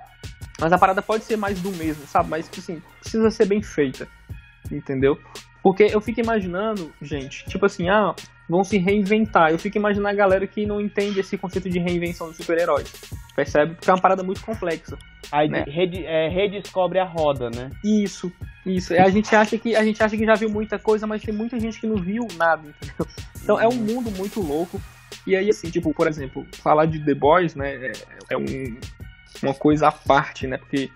Mas 0.60 0.72
a 0.72 0.78
parada 0.78 1.02
pode 1.02 1.24
ser 1.24 1.36
mais 1.36 1.60
do 1.60 1.72
mesmo, 1.72 2.06
sabe? 2.06 2.30
Mas, 2.30 2.46
tipo 2.46 2.60
assim, 2.60 2.82
precisa 3.00 3.32
ser 3.32 3.46
bem 3.46 3.64
feita. 3.64 4.08
Entendeu? 4.72 5.18
Porque 5.64 5.84
eu 5.84 6.00
fico 6.00 6.20
imaginando, 6.20 6.94
gente, 7.02 7.46
tipo 7.46 7.66
assim, 7.66 7.90
ah, 7.90 8.14
vão 8.50 8.64
se 8.64 8.78
reinventar. 8.78 9.52
Eu 9.52 9.60
fico 9.60 9.78
imaginando 9.78 10.10
a 10.10 10.14
galera 10.14 10.48
que 10.48 10.66
não 10.66 10.80
entende 10.80 11.20
esse 11.20 11.38
conceito 11.38 11.70
de 11.70 11.80
reinvenção 11.80 12.28
dos 12.28 12.38
super-heróis. 12.38 12.92
Percebe? 13.36 13.76
Porque 13.76 13.90
é 13.90 13.94
uma 13.94 14.02
parada 14.02 14.24
muito 14.24 14.42
complexa. 14.44 14.98
Aí 15.32 15.50
Né? 15.50 15.64
rede- 15.68 16.06
é, 16.06 16.30
redescobre 16.30 17.00
a 17.00 17.04
roda, 17.04 17.50
né? 17.50 17.70
Isso, 17.84 18.32
isso. 18.66 18.94
A 18.94 19.10
gente 19.10 19.36
acha 19.36 19.58
que 19.58 19.76
a 19.76 19.84
gente 19.84 20.02
acha 20.02 20.16
que 20.16 20.26
já 20.26 20.36
viu 20.36 20.50
muita 20.50 20.80
coisa, 20.80 21.06
mas 21.06 21.22
tem 21.22 21.34
muita 21.34 21.60
gente 21.60 21.80
que 21.80 21.86
não 21.88 21.98
viu 21.98 22.26
nada, 22.38 22.64
entendeu? 22.68 23.08
Então 23.44 23.60
é 23.60 23.68
um 23.68 23.76
mundo 23.76 24.10
muito 24.12 24.40
louco. 24.42 24.82
E 25.26 25.36
aí, 25.36 25.50
assim, 25.50 25.70
tipo, 25.70 25.94
por 25.94 26.08
exemplo, 26.08 26.46
falar 26.54 26.86
de 26.86 27.04
The 27.04 27.14
Boys, 27.14 27.54
né, 27.56 27.76
é, 27.76 27.92
é 28.30 28.38
um- 28.38 28.78
uma 29.44 29.54
coisa 29.54 29.90
à 29.90 29.92
parte, 29.92 30.48
né? 30.48 30.58
Porque 30.58 30.90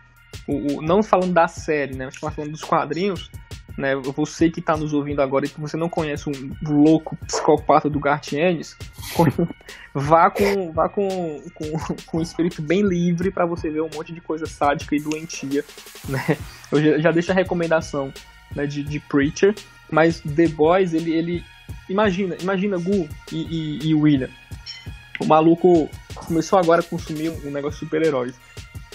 o, 0.47 0.77
o- 0.77 0.81
não 0.81 1.03
falando 1.03 1.33
da 1.33 1.47
série, 1.49 1.95
né? 1.95 2.05
Mas 2.05 2.33
falando 2.33 2.51
dos 2.51 2.63
quadrinhos, 2.63 3.29
né? 3.77 3.95
Você 3.95 4.49
que 4.49 4.62
tá 4.62 4.75
nos 4.75 4.93
ouvindo 4.93 5.21
agora 5.21 5.45
e 5.45 5.49
que 5.49 5.60
você 5.60 5.77
não 5.77 5.89
conhece 5.89 6.29
um 6.29 6.34
louco 6.63 7.15
psicopata 7.27 7.89
do 7.89 7.99
Gartienes, 7.99 8.75
vá 9.93 10.29
com 10.29 10.71
vá 10.71 10.89
com, 10.89 11.41
com, 11.53 11.71
com 12.05 12.17
um 12.17 12.21
espírito 12.21 12.62
bem 12.62 12.81
livre 12.81 13.31
pra 13.31 13.45
você 13.45 13.69
ver 13.69 13.81
um 13.81 13.89
monte 13.93 14.13
de 14.13 14.21
coisa 14.21 14.45
sádica 14.45 14.95
e 14.95 14.99
doentia, 14.99 15.63
né? 16.07 16.38
Eu 16.71 16.81
já, 16.81 16.99
já 16.99 17.12
deixo 17.12 17.31
a 17.31 17.36
recomendação 17.36 18.13
né, 18.55 18.65
de, 18.65 18.84
de 18.84 18.99
Preacher, 18.99 19.55
mas 19.89 20.21
The 20.21 20.47
Boys, 20.47 20.93
ele, 20.93 21.13
ele 21.13 21.45
imagina, 21.89 22.36
imagina 22.41 22.77
Gu 22.77 23.07
e, 23.31 23.38
e, 23.38 23.89
e 23.89 23.95
William. 23.95 24.29
O 25.19 25.25
maluco 25.25 25.89
começou 26.15 26.57
agora 26.57 26.81
a 26.81 26.84
consumir 26.84 27.29
um, 27.29 27.47
um 27.47 27.51
negócio 27.51 27.79
de 27.79 27.86
super-heróis. 27.86 28.36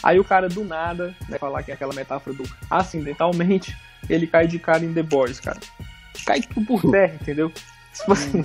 Aí 0.02 0.18
o 0.18 0.24
cara 0.24 0.48
do 0.48 0.64
nada, 0.64 1.14
né, 1.28 1.38
falar 1.38 1.62
que 1.62 1.70
é 1.70 1.74
aquela 1.74 1.94
metáfora 1.94 2.36
do 2.36 2.44
acidentalmente, 2.70 3.76
ele 4.08 4.26
cai 4.26 4.46
de 4.46 4.58
cara 4.58 4.84
em 4.84 4.92
The 4.92 5.02
Boys, 5.02 5.40
cara. 5.40 5.58
Cai 6.24 6.40
tudo 6.40 6.66
por 6.66 6.90
terra, 6.90 7.14
entendeu? 7.20 7.52
Tipo 7.94 8.12
assim, 8.12 8.42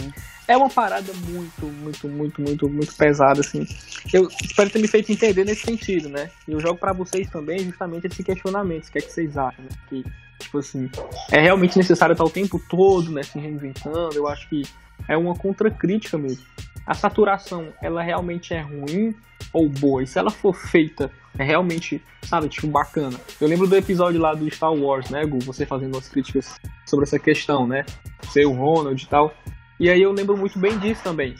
é 0.47 0.57
uma 0.57 0.69
parada 0.69 1.11
muito, 1.13 1.65
muito, 1.65 2.07
muito, 2.07 2.41
muito, 2.41 2.69
muito 2.69 2.95
pesada, 2.95 3.41
assim. 3.41 3.65
Eu 4.13 4.27
espero 4.43 4.69
ter 4.69 4.79
me 4.79 4.87
feito 4.87 5.11
entender 5.11 5.45
nesse 5.45 5.61
sentido, 5.61 6.09
né? 6.09 6.29
E 6.47 6.51
eu 6.51 6.59
jogo 6.59 6.79
pra 6.79 6.93
vocês 6.93 7.29
também 7.29 7.59
justamente 7.59 8.07
esse 8.07 8.23
questionamento, 8.23 8.87
o 8.87 8.91
que 8.91 8.97
é 8.97 9.01
que 9.01 9.11
vocês 9.11 9.37
acham, 9.37 9.63
né? 9.63 9.69
Que, 9.89 10.03
tipo 10.39 10.59
assim, 10.59 10.89
é 11.31 11.39
realmente 11.39 11.77
necessário 11.77 12.13
estar 12.13 12.23
o 12.25 12.29
tempo 12.29 12.61
todo, 12.69 13.11
né, 13.11 13.23
se 13.23 13.39
reinventando, 13.39 14.15
eu 14.15 14.27
acho 14.27 14.47
que 14.49 14.63
é 15.07 15.17
uma 15.17 15.35
contracrítica 15.35 16.17
mesmo. 16.17 16.43
A 16.85 16.93
saturação, 16.93 17.73
ela 17.81 18.01
realmente 18.01 18.53
é 18.53 18.61
ruim 18.61 19.15
ou 19.53 19.69
boa? 19.69 20.03
E 20.03 20.07
se 20.07 20.17
ela 20.17 20.31
for 20.31 20.53
feita, 20.53 21.11
é 21.37 21.43
realmente, 21.43 22.03
sabe, 22.23 22.49
tipo, 22.49 22.67
bacana. 22.67 23.17
Eu 23.39 23.47
lembro 23.47 23.67
do 23.67 23.75
episódio 23.75 24.19
lá 24.19 24.33
do 24.33 24.49
Star 24.49 24.73
Wars, 24.73 25.09
né, 25.09 25.25
Gu? 25.25 25.39
Você 25.39 25.65
fazendo 25.65 25.95
umas 25.95 26.09
críticas 26.09 26.59
sobre 26.85 27.03
essa 27.03 27.19
questão, 27.19 27.67
né? 27.67 27.85
Ser 28.23 28.45
o 28.45 28.53
Ronald 28.53 29.01
e 29.01 29.07
tal. 29.07 29.33
E 29.79 29.89
aí 29.89 30.01
eu 30.01 30.11
lembro 30.11 30.37
muito 30.37 30.59
bem 30.59 30.77
disso 30.77 31.03
também. 31.03 31.33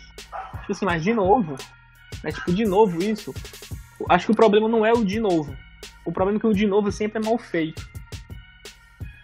Tipo 0.62 0.72
assim, 0.72 0.86
mas 0.86 1.04
de 1.04 1.14
novo, 1.14 1.56
né? 2.24 2.32
Tipo, 2.32 2.54
de 2.54 2.66
novo 2.66 3.02
isso. 3.04 3.34
Acho 4.10 4.28
que 4.28 4.32
o 4.32 4.36
problema 4.36 4.68
não 4.68 4.86
é 4.86 4.92
o 4.94 5.04
de 5.04 5.20
novo. 5.20 5.56
O 6.06 6.12
problema 6.12 6.38
é 6.38 6.42
que 6.42 6.48
o 6.48 6.54
de 6.54 6.66
novo 6.66 6.92
sempre 6.92 7.22
é 7.22 7.26
mal 7.26 7.38
feito. 7.38 7.88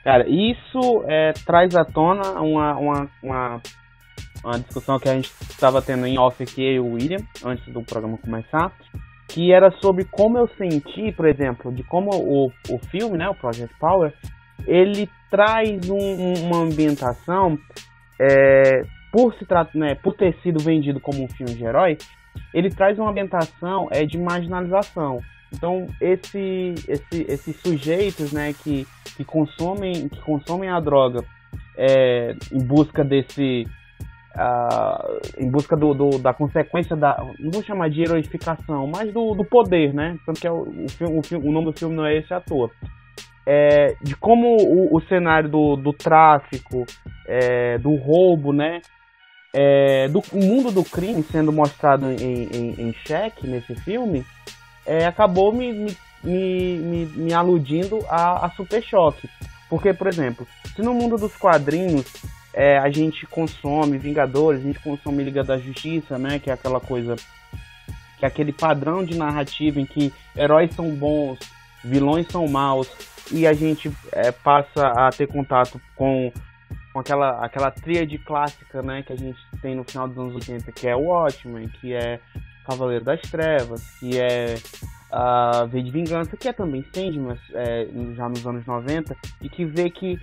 Cara, 0.03 0.25
isso 0.29 1.03
é, 1.07 1.33
traz 1.45 1.75
à 1.75 1.83
tona 1.83 2.39
uma, 2.39 2.77
uma, 2.77 3.09
uma, 3.21 3.61
uma 4.43 4.59
discussão 4.59 4.99
que 4.99 5.09
a 5.09 5.13
gente 5.13 5.31
estava 5.49 5.81
tendo 5.81 6.05
em 6.05 6.17
off 6.17 6.41
aqui, 6.41 6.61
eu 6.63 6.73
e 6.73 6.79
o 6.79 6.93
William, 6.93 7.19
antes 7.43 7.65
do 7.73 7.81
programa 7.83 8.17
começar, 8.17 8.71
que 9.27 9.51
era 9.51 9.71
sobre 9.81 10.05
como 10.05 10.37
eu 10.37 10.47
senti, 10.57 11.11
por 11.11 11.27
exemplo, 11.27 11.71
de 11.71 11.83
como 11.83 12.11
o, 12.13 12.47
o 12.69 12.79
filme, 12.89 13.17
né, 13.17 13.27
o 13.29 13.35
Project 13.35 13.73
Power, 13.79 14.13
ele 14.65 15.09
traz 15.29 15.89
um- 15.89 15.95
um- 15.97 16.43
uma 16.45 16.57
ambientação, 16.59 17.57
é, 18.19 18.83
por, 19.11 19.33
se 19.35 19.45
né, 19.77 19.95
por 19.95 20.13
ter 20.15 20.35
sido 20.41 20.59
vendido 20.59 20.99
como 20.99 21.23
um 21.23 21.27
filme 21.27 21.53
de 21.53 21.63
herói, 21.63 21.97
ele 22.53 22.69
traz 22.69 22.97
uma 22.97 23.09
ambientação 23.09 23.87
é, 23.91 24.05
de 24.05 24.17
marginalização. 24.17 25.19
Então, 25.53 25.87
esse, 26.01 26.75
esse, 26.87 27.25
esses 27.27 27.55
sujeitos 27.61 28.31
né, 28.33 28.53
que, 28.53 28.85
que, 29.15 29.23
consomem, 29.23 30.09
que 30.09 30.19
consomem 30.21 30.69
a 30.69 30.79
droga 30.79 31.23
é, 31.77 32.35
em 32.51 32.63
busca 32.65 33.03
desse. 33.03 33.65
Ah, 34.37 35.03
em 35.37 35.49
busca 35.49 35.75
do, 35.75 35.93
do- 35.93 36.19
da 36.19 36.33
consequência 36.33 36.95
da. 36.95 37.17
Não 37.39 37.51
vou 37.51 37.63
chamar 37.63 37.89
de 37.89 38.01
heroificação, 38.01 38.87
mas 38.87 39.11
do, 39.11 39.33
do 39.33 39.43
poder, 39.43 39.93
né? 39.93 40.17
Tanto 40.25 40.39
que 40.39 40.47
é 40.47 40.51
o, 40.51 40.61
o, 40.63 40.85
o, 41.01 41.47
o 41.49 41.51
nome 41.51 41.65
do 41.71 41.77
filme 41.77 41.95
não 41.95 42.05
é 42.05 42.15
esse 42.17 42.33
à 42.33 42.39
toa. 42.39 42.69
É, 43.45 43.95
de 44.01 44.15
como 44.15 44.57
o, 44.93 44.99
cenário 45.07 45.49
do, 45.49 45.75
do 45.77 45.93
tráfico, 45.93 46.85
é, 47.27 47.77
do 47.77 47.95
roubo, 47.95 48.51
né? 48.51 48.81
É, 49.55 50.07
do 50.09 50.19
o 50.33 50.43
mundo 50.43 50.71
do 50.71 50.83
crime 50.83 51.23
sendo 51.23 51.51
mostrado 51.51 52.11
em, 52.11 52.43
em, 52.43 52.89
em 52.89 52.93
xeque 53.05 53.47
nesse 53.47 53.73
filme, 53.75 54.23
é, 54.85 55.05
acabou 55.05 55.53
me, 55.53 55.87
me, 56.23 56.77
me, 56.77 57.05
me 57.05 57.33
aludindo 57.33 57.99
a, 58.09 58.45
a 58.45 58.49
Super 58.51 58.83
Choque. 58.83 59.29
Porque, 59.69 59.93
por 59.93 60.07
exemplo, 60.07 60.45
se 60.75 60.81
no 60.81 60.93
mundo 60.93 61.17
dos 61.17 61.35
quadrinhos 61.37 62.05
é, 62.53 62.77
a 62.77 62.89
gente 62.89 63.25
consome 63.25 63.97
Vingadores, 63.97 64.61
a 64.61 64.63
gente 64.63 64.79
consome 64.79 65.23
Liga 65.23 65.43
da 65.43 65.57
Justiça, 65.57 66.17
né? 66.17 66.39
Que 66.39 66.49
é 66.49 66.53
aquela 66.53 66.79
coisa. 66.79 67.15
Que 68.17 68.25
é 68.25 68.27
aquele 68.27 68.51
padrão 68.51 69.03
de 69.03 69.15
narrativa 69.15 69.79
em 69.79 69.85
que 69.85 70.11
heróis 70.35 70.73
são 70.73 70.89
bons, 70.95 71.37
vilões 71.83 72.27
são 72.27 72.47
maus, 72.47 72.89
e 73.31 73.45
a 73.45 73.53
gente 73.53 73.91
é, 74.11 74.31
passa 74.31 74.87
a 74.87 75.09
ter 75.11 75.27
contato 75.27 75.79
com, 75.95 76.31
com 76.91 76.99
aquela, 76.99 77.45
aquela 77.45 77.69
tríade 77.69 78.17
clássica, 78.17 78.81
né? 78.81 79.03
Que 79.03 79.13
a 79.13 79.17
gente 79.17 79.39
tem 79.61 79.75
no 79.75 79.83
final 79.83 80.07
dos 80.07 80.17
anos 80.17 80.35
80, 80.35 80.71
que 80.71 80.87
é 80.87 80.95
o 80.95 81.01
Watchmen, 81.01 81.67
que 81.67 81.93
é 81.93 82.19
Cavaleiro 82.65 83.05
das 83.05 83.21
Trevas, 83.21 83.81
que 83.99 84.19
é 84.19 84.55
a 85.11 85.65
V 85.65 85.81
de 85.81 85.91
Vingança, 85.91 86.35
que 86.35 86.47
é 86.47 86.53
também 86.53 86.83
Sandman, 86.93 87.37
é, 87.53 87.87
já 88.15 88.27
nos 88.27 88.45
anos 88.45 88.65
90, 88.65 89.15
e 89.41 89.49
que 89.49 89.65
vê 89.65 89.89
que 89.89 90.19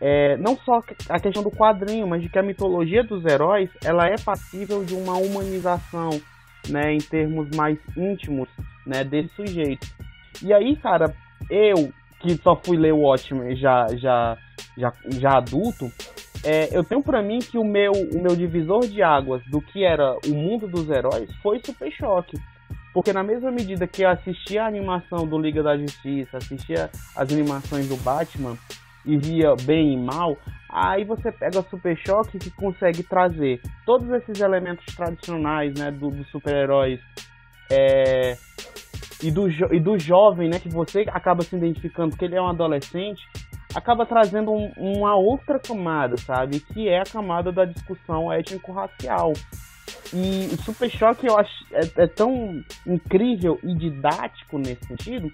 é, 0.00 0.36
não 0.36 0.56
só 0.58 0.82
a 1.08 1.18
questão 1.18 1.42
do 1.42 1.50
quadrinho, 1.50 2.06
mas 2.06 2.22
de 2.22 2.28
que 2.28 2.38
a 2.38 2.42
mitologia 2.42 3.02
dos 3.02 3.24
heróis 3.24 3.70
ela 3.84 4.06
é 4.06 4.16
passível 4.18 4.84
de 4.84 4.94
uma 4.94 5.16
humanização, 5.16 6.10
né, 6.68 6.92
em 6.92 6.98
termos 6.98 7.48
mais 7.56 7.78
íntimos, 7.96 8.48
né, 8.86 9.02
desse 9.04 9.34
sujeito. 9.34 9.86
E 10.42 10.52
aí, 10.52 10.76
cara, 10.76 11.14
eu 11.48 11.92
que 12.20 12.34
só 12.36 12.56
fui 12.56 12.76
ler 12.76 12.92
o 12.92 13.00
Watchmen 13.00 13.56
já 13.56 13.86
já 13.96 14.36
já, 14.76 14.92
já 15.18 15.38
adulto, 15.38 15.90
é, 16.44 16.68
eu 16.76 16.84
tenho 16.84 17.02
pra 17.02 17.22
mim 17.22 17.38
que 17.38 17.58
o 17.58 17.64
meu, 17.64 17.92
o 17.92 18.22
meu 18.22 18.36
divisor 18.36 18.86
de 18.86 19.02
águas 19.02 19.42
do 19.46 19.60
que 19.60 19.84
era 19.84 20.16
o 20.26 20.34
mundo 20.34 20.68
dos 20.68 20.88
heróis 20.90 21.28
foi 21.42 21.60
Super 21.64 21.90
Choque. 21.90 22.36
Porque 22.96 23.12
na 23.12 23.22
mesma 23.22 23.50
medida 23.50 23.86
que 23.86 24.04
eu 24.04 24.08
assistia 24.08 24.62
a 24.62 24.66
animação 24.66 25.26
do 25.26 25.38
Liga 25.38 25.62
da 25.62 25.76
Justiça, 25.76 26.38
assistia 26.38 26.88
as 27.14 27.30
animações 27.30 27.86
do 27.90 27.96
Batman 27.98 28.56
e 29.04 29.18
via 29.18 29.54
bem 29.66 29.92
e 29.92 29.96
mal, 30.02 30.34
aí 30.72 31.04
você 31.04 31.30
pega 31.30 31.60
Super 31.68 31.94
Choque 31.98 32.38
que 32.38 32.50
consegue 32.52 33.02
trazer 33.02 33.60
todos 33.84 34.08
esses 34.12 34.40
elementos 34.40 34.86
tradicionais 34.96 35.74
né, 35.78 35.90
do- 35.90 36.10
dos 36.10 36.26
super-heróis 36.30 36.98
é, 37.70 38.34
e, 39.22 39.30
do, 39.30 39.46
e 39.46 39.78
do 39.78 39.98
jovem, 39.98 40.48
né, 40.48 40.58
que 40.58 40.70
você 40.70 41.04
acaba 41.10 41.42
se 41.42 41.54
identificando 41.54 42.12
porque 42.12 42.24
ele 42.24 42.36
é 42.36 42.40
um 42.40 42.48
adolescente, 42.48 43.20
acaba 43.74 44.06
trazendo 44.06 44.50
um- 44.50 44.72
uma 44.78 45.14
outra 45.14 45.58
camada, 45.60 46.16
sabe? 46.16 46.60
Que 46.60 46.88
é 46.88 47.00
a 47.00 47.04
camada 47.04 47.52
da 47.52 47.66
discussão 47.66 48.32
étnico-racial. 48.32 49.34
E 50.12 50.54
o 50.54 50.62
Super 50.62 50.90
Choque 50.90 51.26
eu 51.26 51.38
acho 51.38 51.52
é, 51.72 52.04
é 52.04 52.06
tão 52.06 52.62
incrível 52.86 53.58
e 53.62 53.74
didático 53.74 54.58
nesse 54.58 54.84
sentido, 54.86 55.30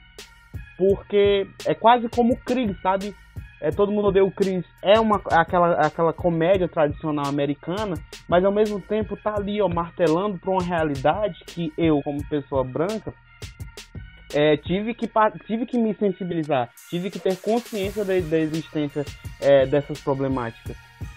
porque 0.77 1.47
é 1.67 1.75
quase 1.75 2.09
como 2.09 2.35
o 2.35 2.37
Chris, 2.37 2.77
sabe? 2.81 3.15
É, 3.61 3.71
todo 3.71 3.93
mundo 3.93 4.09
odeia 4.09 4.25
o 4.25 4.33
Chris. 4.33 4.65
É 4.83 4.99
uma, 4.99 5.23
aquela, 5.31 5.75
aquela 5.87 6.13
comédia 6.13 6.67
tradicional 6.67 7.27
americana, 7.27 7.95
mas 8.29 8.45
ao 8.45 8.51
mesmo 8.51 8.81
tempo 8.81 9.17
tá 9.17 9.35
ali, 9.37 9.63
ó, 9.63 9.69
martelando 9.69 10.39
para 10.39 10.51
uma 10.51 10.63
realidade 10.63 11.39
que 11.47 11.73
eu, 11.79 12.03
como 12.03 12.29
pessoa 12.29 12.65
branca, 12.65 13.15
é, 14.35 14.57
tive, 14.57 14.95
que, 14.95 15.09
tive 15.47 15.67
que 15.67 15.79
me 15.79 15.95
sensibilizar, 15.95 16.71
tive 16.89 17.11
que 17.11 17.19
ter 17.19 17.37
consciência 17.37 18.05
da, 18.05 18.19
da 18.19 18.39
existência 18.39 19.05
é, 19.41 19.67
dessas 19.67 20.01
problemáticas. 20.01 20.77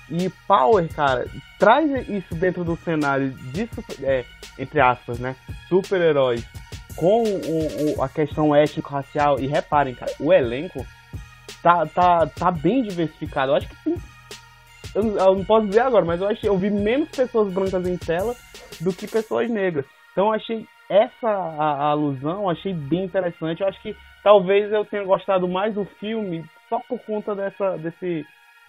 E 0.10 0.30
Power, 0.48 0.88
cara, 0.94 1.26
traz 1.58 1.90
isso 2.08 2.36
dentro 2.36 2.64
do 2.64 2.76
cenário 2.78 3.32
de, 3.32 3.68
é, 4.04 4.24
entre 4.60 4.80
aspas, 4.80 5.20
né, 5.20 5.36
super-heróis, 5.68 6.46
com 6.96 7.24
o- 7.24 7.96
o- 7.98 8.02
a 8.04 8.08
questão 8.08 8.56
étnico-racial. 8.56 9.40
E 9.40 9.48
reparem, 9.48 9.96
cara, 9.96 10.12
o 10.20 10.32
elenco 10.32 10.86
tá, 11.62 11.86
tá, 11.88 12.28
tá 12.28 12.52
bem 12.52 12.84
diversificado. 12.84 13.52
Eu 13.52 13.56
acho 13.56 13.68
que 13.68 13.76
tem. 13.84 13.96
Eu, 14.94 15.18
eu 15.18 15.36
não 15.36 15.44
posso 15.46 15.68
dizer 15.68 15.82
agora, 15.82 16.06
mas 16.06 16.22
eu 16.22 16.28
achei, 16.28 16.50
eu 16.50 16.58
vi 16.58 16.70
menos 16.70 17.10
pessoas 17.10 17.52
brancas 17.52 17.86
em 17.88 17.98
tela 17.98 18.34
do 18.80 18.94
que 18.94 19.08
pessoas 19.08 19.50
negras. 19.50 19.86
Então 20.12 20.28
eu 20.28 20.34
achei 20.34 20.66
essa 20.90 21.28
a, 21.28 21.64
a 21.74 21.86
alusão, 21.90 22.44
eu 22.44 22.50
achei 22.50 22.74
bem 22.74 23.04
interessante. 23.04 23.62
Eu 23.62 23.68
acho 23.68 23.82
que 23.82 23.96
talvez 24.24 24.72
eu 24.72 24.86
tenha 24.86 25.04
gostado 25.04 25.48
mais 25.48 25.74
do 25.74 25.84
filme 26.00 26.46
só 26.70 26.80
por 26.88 27.00
conta 27.00 27.36
dessa, 27.36 27.78
desse, 27.78 28.26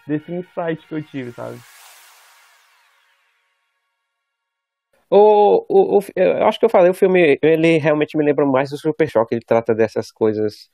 desse 0.07 0.33
insight 0.33 0.87
que 0.87 0.95
eu 0.95 1.03
tive, 1.03 1.33
sabe? 1.33 1.59
O, 5.09 5.65
o, 5.69 5.99
o, 5.99 6.01
eu 6.17 6.47
acho 6.47 6.59
que 6.59 6.65
eu 6.65 6.71
falei, 6.71 6.91
o 6.91 6.95
filme, 6.95 7.39
ele 7.41 7.79
realmente 7.79 8.17
me 8.19 8.25
lembra 8.25 8.45
mais 8.45 8.71
do 8.71 8.77
Super 8.77 9.09
Choque. 9.09 9.35
Ele 9.35 9.45
trata 9.45 9.75
dessas 9.75 10.11
coisas 10.11 10.69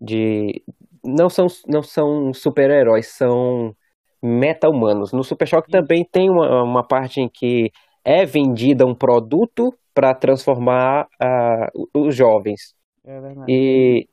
de. 0.00 0.62
Não 1.04 1.28
são, 1.28 1.46
não 1.66 1.82
são 1.82 2.32
super-heróis, 2.32 3.08
são 3.08 3.74
meta-humanos. 4.22 5.12
No 5.12 5.24
Super 5.24 5.48
Choque 5.48 5.70
também 5.70 6.04
tem 6.04 6.30
uma, 6.30 6.62
uma 6.62 6.86
parte 6.86 7.20
em 7.20 7.28
que 7.28 7.72
é 8.04 8.24
vendida 8.24 8.86
um 8.86 8.94
produto 8.94 9.74
para 9.92 10.14
transformar 10.14 11.08
uh, 11.20 11.88
os 11.92 12.14
jovens. 12.14 12.74
É 13.04 13.20
verdade. 13.20 13.52
E, 13.52 14.08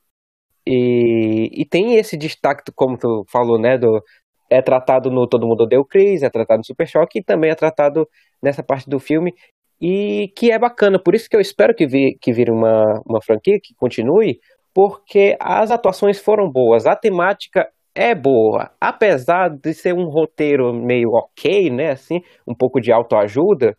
e, 0.66 1.62
e 1.62 1.66
tem 1.66 1.96
esse 1.96 2.18
destaque, 2.18 2.72
como 2.76 2.98
tu 2.98 3.24
falou, 3.30 3.60
né? 3.60 3.78
Do, 3.78 4.04
é 4.50 4.62
tratado 4.62 5.10
no 5.12 5.28
Todo 5.28 5.48
Mundo 5.48 5.64
Odeia 5.64 5.80
o 5.80 5.86
Chris, 5.86 6.24
é 6.24 6.30
tratado 6.30 6.60
no 6.60 6.66
Super 6.66 6.88
Choque 6.88 7.20
e 7.20 7.24
também 7.24 7.52
é 7.52 7.56
tratado 7.56 8.08
nessa 8.42 8.64
parte 8.64 8.90
do 8.90 9.00
filme. 9.00 9.34
E 9.82 10.32
que 10.36 10.52
é 10.52 10.60
bacana, 10.60 11.00
por 11.02 11.16
isso 11.16 11.30
que 11.30 11.36
eu 11.36 11.42
espero 11.42 11.74
que, 11.74 11.88
vi, 11.88 12.18
que 12.20 12.34
vire 12.34 12.52
uma, 12.52 13.02
uma 13.06 13.22
franquia, 13.22 13.60
que 13.62 13.74
continue, 13.76 14.40
porque 14.74 15.38
as 15.40 15.72
atuações 15.72 16.20
foram 16.20 16.52
boas, 16.52 16.86
a 16.86 16.96
temática 16.96 17.68
é 17.96 18.14
boa, 18.14 18.72
apesar 18.80 19.50
de 19.50 19.74
ser 19.74 19.94
um 19.94 20.06
roteiro 20.10 20.74
meio 20.74 21.10
ok, 21.12 21.70
né, 21.70 21.92
assim, 21.92 22.22
um 22.48 22.56
pouco 22.56 22.80
de 22.80 22.92
autoajuda, 22.92 23.76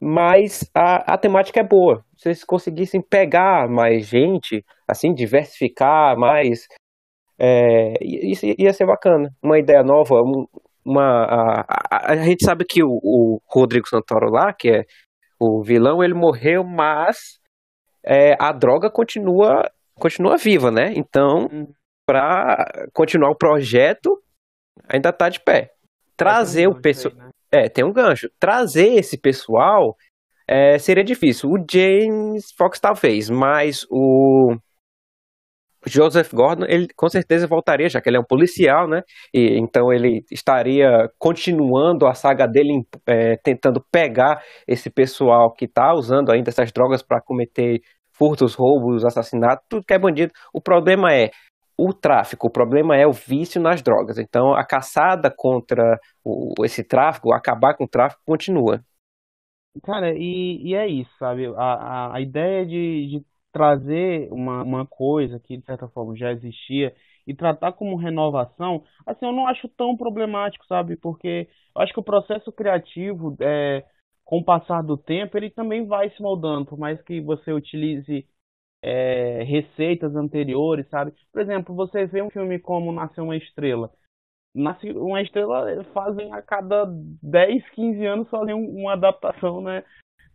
mas 0.00 0.68
a, 0.74 1.14
a 1.14 1.18
temática 1.18 1.60
é 1.60 1.64
boa. 1.64 2.04
Se 2.16 2.28
eles 2.28 2.44
conseguissem 2.44 3.02
pegar 3.02 3.68
mais 3.68 4.06
gente, 4.06 4.64
assim, 4.88 5.12
diversificar 5.12 6.16
mais, 6.16 6.66
é, 7.38 7.94
isso 8.00 8.46
ia 8.46 8.72
ser 8.72 8.86
bacana. 8.86 9.30
Uma 9.42 9.58
ideia 9.58 9.82
nova, 9.82 10.14
uma, 10.84 11.24
a, 11.24 11.60
a, 11.90 12.12
a 12.12 12.16
gente 12.16 12.44
sabe 12.44 12.64
que 12.64 12.82
o, 12.82 12.98
o, 13.02 13.40
Rodrigo 13.46 13.88
Santoro 13.88 14.30
lá, 14.30 14.52
que 14.52 14.68
é 14.68 14.84
o 15.40 15.62
vilão, 15.62 16.02
ele 16.02 16.14
morreu, 16.14 16.62
mas 16.62 17.38
é, 18.04 18.36
a 18.38 18.52
droga 18.52 18.90
continua, 18.90 19.70
continua 19.98 20.36
viva, 20.36 20.70
né? 20.70 20.92
Então, 20.94 21.48
hum. 21.52 21.66
para 22.06 22.86
continuar 22.92 23.30
o 23.30 23.36
projeto, 23.36 24.22
ainda 24.88 25.12
tá 25.12 25.28
de 25.28 25.40
pé. 25.40 25.70
Trazer 26.16 26.68
o 26.68 26.80
pessoal. 26.80 27.14
Né? 27.14 27.30
É, 27.50 27.68
tem 27.68 27.84
um 27.84 27.92
gancho. 27.92 28.28
Trazer 28.38 28.94
esse 28.94 29.18
pessoal 29.18 29.96
é, 30.46 30.78
seria 30.78 31.02
difícil. 31.02 31.50
O 31.50 31.64
James 31.68 32.52
Fox 32.56 32.78
talvez, 32.78 33.28
mas 33.28 33.84
o 33.90 34.56
Joseph 35.86 36.32
Gordon, 36.32 36.64
ele 36.68 36.88
com 36.96 37.08
certeza 37.08 37.46
voltaria, 37.46 37.88
já 37.88 38.00
que 38.00 38.08
ele 38.08 38.16
é 38.16 38.20
um 38.20 38.24
policial, 38.24 38.88
né? 38.88 39.02
E, 39.32 39.58
então 39.58 39.92
ele 39.92 40.24
estaria 40.30 41.08
continuando 41.18 42.06
a 42.06 42.14
saga 42.14 42.46
dele, 42.46 42.86
é, 43.06 43.36
tentando 43.36 43.84
pegar 43.90 44.42
esse 44.66 44.90
pessoal 44.90 45.52
que 45.52 45.66
está 45.66 45.92
usando 45.94 46.30
ainda 46.30 46.50
essas 46.50 46.72
drogas 46.72 47.02
para 47.02 47.20
cometer 47.20 47.80
furtos, 48.12 48.54
roubos, 48.54 49.04
assassinatos, 49.04 49.64
tudo 49.68 49.84
que 49.84 49.94
é 49.94 49.98
bandido. 49.98 50.32
O 50.52 50.60
problema 50.60 51.12
é 51.12 51.30
o 51.76 51.92
tráfico, 51.92 52.46
o 52.46 52.50
problema 52.50 52.96
é 52.96 53.06
o 53.06 53.12
vício 53.12 53.60
nas 53.60 53.82
drogas. 53.82 54.18
Então 54.18 54.54
a 54.54 54.64
caçada 54.64 55.32
contra 55.34 55.98
o, 56.22 56.54
esse 56.64 56.84
tráfico, 56.84 57.34
acabar 57.34 57.76
com 57.76 57.84
o 57.84 57.88
tráfico, 57.88 58.22
continua. 58.24 58.80
Cara, 59.82 60.12
e, 60.14 60.60
e 60.62 60.74
é 60.74 60.86
isso, 60.86 61.10
sabe? 61.18 61.46
A, 61.46 61.52
a, 61.56 62.16
a 62.16 62.20
ideia 62.20 62.64
de, 62.64 63.08
de 63.08 63.24
trazer 63.54 64.28
uma, 64.32 64.64
uma 64.64 64.86
coisa 64.86 65.38
que 65.38 65.56
de 65.56 65.64
certa 65.64 65.86
forma 65.88 66.16
já 66.16 66.32
existia 66.32 66.92
e 67.26 67.34
tratar 67.34 67.72
como 67.72 67.96
renovação, 67.96 68.82
assim, 69.06 69.24
eu 69.24 69.32
não 69.32 69.46
acho 69.46 69.68
tão 69.68 69.96
problemático, 69.96 70.66
sabe? 70.66 70.96
Porque 70.96 71.48
eu 71.74 71.80
acho 71.82 71.92
que 71.92 72.00
o 72.00 72.04
processo 72.04 72.52
criativo, 72.52 73.36
é, 73.40 73.84
com 74.24 74.38
o 74.38 74.44
passar 74.44 74.82
do 74.82 74.96
tempo, 74.98 75.36
ele 75.36 75.50
também 75.50 75.86
vai 75.86 76.10
se 76.10 76.20
moldando, 76.20 76.66
por 76.66 76.78
mais 76.78 77.00
que 77.02 77.20
você 77.20 77.52
utilize 77.52 78.26
é, 78.82 79.44
receitas 79.44 80.16
anteriores, 80.16 80.88
sabe? 80.90 81.12
Por 81.32 81.40
exemplo, 81.40 81.74
você 81.76 82.06
vê 82.06 82.22
um 82.22 82.30
filme 82.30 82.58
como 82.58 82.92
Nasceu 82.92 83.24
uma 83.24 83.36
Estrela. 83.36 83.90
Nasce 84.54 84.88
uma 84.92 85.20
estrela 85.20 85.82
fazem 85.92 86.32
a 86.32 86.40
cada 86.40 86.86
10, 87.22 87.68
15 87.70 88.06
anos 88.06 88.28
fazem 88.30 88.54
uma 88.54 88.92
adaptação, 88.92 89.60
né? 89.60 89.82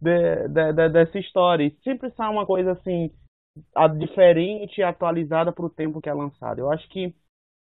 De, 0.02 0.48
de, 0.48 0.74
de, 0.74 0.90
dessa 0.90 1.20
história. 1.20 1.66
E 1.66 1.76
sempre 1.84 2.12
sai 2.12 2.30
uma 2.30 2.46
coisa 2.46 2.72
assim, 2.72 3.12
diferente 3.98 4.80
e 4.80 4.84
atualizada 4.84 5.52
para 5.52 5.66
o 5.66 5.70
tempo 5.70 6.02
que 6.02 6.10
é 6.10 6.14
lançado. 6.14 6.60
Eu 6.60 6.72
acho 6.72 6.88
que 6.90 7.14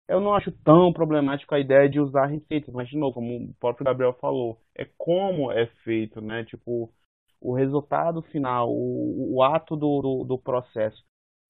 eu 0.08 0.20
não 0.20 0.34
acho 0.34 0.52
tão 0.64 0.92
problemático 0.92 1.54
a 1.54 1.60
ideia 1.60 1.88
de 1.88 2.00
usar 2.00 2.26
receitas, 2.26 2.74
mas 2.74 2.90
de 2.90 2.98
novo, 2.98 3.14
como 3.14 3.36
o 3.36 3.54
próprio 3.60 3.86
Gabriel 3.86 4.14
falou, 4.14 4.60
é 4.76 4.86
como 4.98 5.52
é 5.52 5.68
feito, 5.84 6.20
né? 6.20 6.44
Tipo, 6.46 6.92
o 7.40 7.54
resultado 7.54 8.22
final, 8.24 8.72
o, 8.72 9.36
o 9.36 9.44
ato 9.44 9.76
do, 9.76 10.02
do, 10.02 10.24
do 10.24 10.38
processo. 10.38 11.04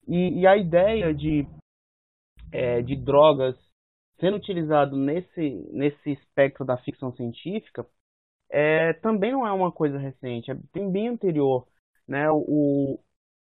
E, 0.06 0.42
e, 0.42 0.48
a 0.48 0.58
ideia 0.58 1.14
de, 1.14 1.48
é, 2.52 2.82
de 2.82 2.96
drogas 2.98 3.56
sendo 4.20 4.36
utilizado 4.36 4.98
nesse, 4.98 5.50
nesse 5.72 6.12
espectro 6.12 6.66
da 6.66 6.78
ficção 6.78 7.14
científica 7.14 7.86
é, 8.50 8.94
também 8.94 9.32
não 9.32 9.46
é 9.46 9.52
uma 9.52 9.72
coisa 9.72 9.98
recente, 9.98 10.52
é 10.52 10.56
bem 10.90 11.08
anterior. 11.08 11.68
Né? 12.08 12.30
O, 12.32 13.00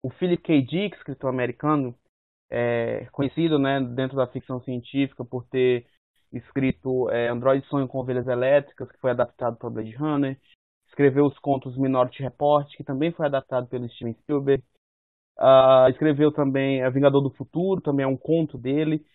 o 0.01 0.09
Philip 0.11 0.41
K. 0.41 0.61
Dick, 0.61 0.95
escritor 0.95 1.29
americano, 1.29 1.95
é, 2.49 3.05
conhecido 3.11 3.59
né, 3.59 3.81
dentro 3.81 4.15
da 4.15 4.27
ficção 4.27 4.61
científica 4.61 5.25
por 5.25 5.45
ter 5.47 5.85
escrito 6.31 7.09
é, 7.09 7.27
Android 7.27 7.65
Sonho 7.67 7.87
com 7.87 7.99
Ovelhas 7.99 8.27
Elétricas, 8.27 8.91
que 8.91 8.99
foi 8.99 9.11
adaptado 9.11 9.57
para 9.57 9.69
Blade 9.69 9.95
Runner, 9.95 10.39
escreveu 10.87 11.25
os 11.25 11.37
contos 11.39 11.77
Minority 11.77 12.23
Report, 12.23 12.67
que 12.75 12.83
também 12.83 13.11
foi 13.11 13.25
adaptado 13.25 13.67
pelo 13.67 13.89
Steven 13.89 14.13
Spielberg, 14.21 14.63
uh, 15.39 15.89
escreveu 15.89 16.31
também 16.31 16.83
A 16.83 16.89
Vingador 16.89 17.21
do 17.21 17.35
Futuro, 17.35 17.81
também 17.81 18.05
é 18.05 18.07
um 18.07 18.17
conto 18.17 18.57
dele, 18.57 19.05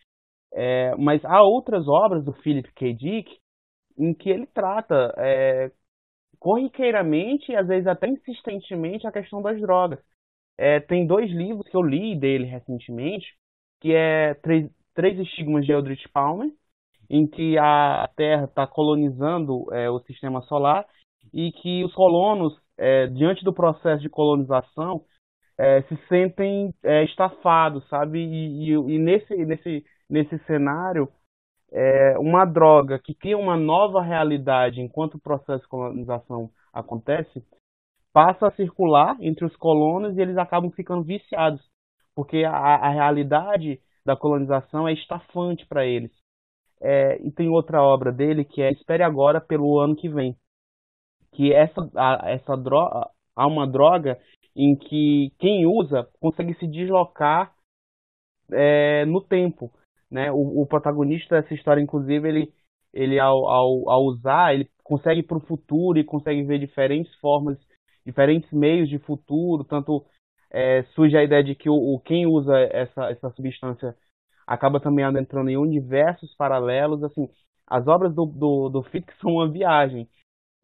é, 0.53 0.95
mas 0.97 1.25
há 1.25 1.43
outras 1.43 1.87
obras 1.89 2.25
do 2.25 2.33
Philip 2.33 2.71
K. 2.73 2.93
Dick 2.93 3.39
em 4.01 4.15
que 4.15 4.31
ele 4.31 4.47
trata 4.47 5.15
é, 5.19 5.71
corriqueiramente 6.39 7.53
e 7.53 7.57
às 7.57 7.69
vezes 7.69 7.87
até 7.87 8.09
insistentemente 8.09 9.07
a 9.07 9.13
questão 9.13 9.43
das 9.43 9.61
drogas. 9.61 10.01
É, 10.59 10.81
tem 10.81 11.07
dois 11.07 11.31
livros 11.31 11.69
que 11.69 11.77
eu 11.77 11.83
li 11.83 12.19
dele 12.19 12.45
recentemente, 12.45 13.27
que 13.81 13.95
é 13.95 14.35
Três, 14.35 14.71
Três 14.95 15.19
Estigmas 15.19 15.65
de 15.65 15.73
Eldritch 15.73 16.07
Palmer, 16.13 16.51
em 17.09 17.27
que 17.27 17.59
a 17.59 18.09
Terra 18.17 18.45
está 18.45 18.67
colonizando 18.67 19.67
é, 19.73 19.91
o 19.91 20.01
sistema 20.01 20.41
solar 20.43 20.87
e 21.33 21.53
que 21.53 21.85
os 21.85 21.93
colonos, 21.95 22.57
é, 22.79 23.07
diante 23.09 23.45
do 23.45 23.53
processo 23.53 24.03
de 24.03 24.09
colonização, 24.09 25.05
é, 25.59 25.83
se 25.83 25.97
sentem 26.09 26.73
é, 26.83 27.05
estafados, 27.05 27.87
sabe? 27.89 28.19
E, 28.19 28.71
e, 28.71 28.73
e, 28.73 28.99
nesse, 28.99 29.37
nesse, 29.45 29.85
nesse 30.09 30.39
cenário, 30.47 31.09
é, 31.73 32.19
uma 32.19 32.45
droga 32.45 32.99
que 32.99 33.15
cria 33.15 33.39
uma 33.39 33.57
nova 33.57 34.03
realidade 34.03 34.81
enquanto 34.81 35.15
o 35.15 35.21
processo 35.21 35.63
de 35.63 35.69
colonização 35.69 36.51
acontece, 36.73 37.45
passa 38.13 38.49
a 38.49 38.53
circular 38.53 39.17
entre 39.21 39.45
os 39.45 39.55
colonos 39.57 40.17
e 40.17 40.21
eles 40.21 40.37
acabam 40.37 40.71
ficando 40.71 41.03
viciados, 41.03 41.61
porque 42.15 42.45
a, 42.45 42.51
a 42.51 42.91
realidade 42.91 43.81
da 44.05 44.17
colonização 44.17 44.89
é 44.89 44.93
estafante 44.93 45.67
para 45.67 45.87
eles. 45.87 46.11
É, 46.83 47.21
e 47.23 47.31
tem 47.31 47.49
outra 47.49 47.83
obra 47.83 48.11
dele 48.11 48.45
que 48.45 48.63
é 48.63 48.73
Espere 48.73 49.03
Agora 49.03 49.41
pelo 49.41 49.79
ano 49.79 49.95
que 49.95 50.09
vem, 50.09 50.35
que 51.33 51.53
essa, 51.53 51.89
a, 51.95 52.31
essa 52.31 52.57
droga, 52.57 53.09
há 53.37 53.47
uma 53.47 53.67
droga 53.67 54.19
em 54.57 54.75
que 54.75 55.33
quem 55.39 55.67
usa 55.67 56.09
consegue 56.21 56.55
se 56.55 56.67
deslocar 56.67 57.55
é, 58.51 59.05
no 59.05 59.21
tempo 59.21 59.71
né? 60.11 60.31
O, 60.33 60.63
o 60.63 60.67
protagonista 60.67 61.41
dessa 61.41 61.55
história, 61.55 61.81
inclusive, 61.81 62.29
ele, 62.29 62.53
ele 62.93 63.19
ao, 63.19 63.47
ao, 63.47 63.89
ao 63.89 64.05
usar, 64.05 64.55
ele 64.55 64.69
consegue 64.83 65.21
ir 65.21 65.25
para 65.25 65.39
o 65.39 65.47
futuro 65.47 65.99
e 65.99 66.05
consegue 66.05 66.43
ver 66.43 66.59
diferentes 66.59 67.15
formas, 67.17 67.59
diferentes 68.05 68.51
meios 68.53 68.89
de 68.89 68.99
futuro, 68.99 69.65
tanto 69.65 70.05
é, 70.51 70.83
surge 70.95 71.17
a 71.17 71.23
ideia 71.23 71.45
de 71.45 71.55
que 71.55 71.71
o, 71.71 71.75
o, 71.75 72.01
quem 72.01 72.27
usa 72.27 72.59
essa, 72.73 73.11
essa 73.11 73.31
substância 73.31 73.97
acaba 74.47 74.81
também 74.81 75.05
adentrando 75.05 75.49
em 75.49 75.57
universos 75.57 76.35
paralelos, 76.35 77.05
assim, 77.05 77.29
as 77.67 77.87
obras 77.87 78.13
do, 78.15 78.27
do, 78.27 78.69
do 78.69 78.83
Fick 78.83 79.13
são 79.23 79.35
uma 79.35 79.49
viagem, 79.49 80.09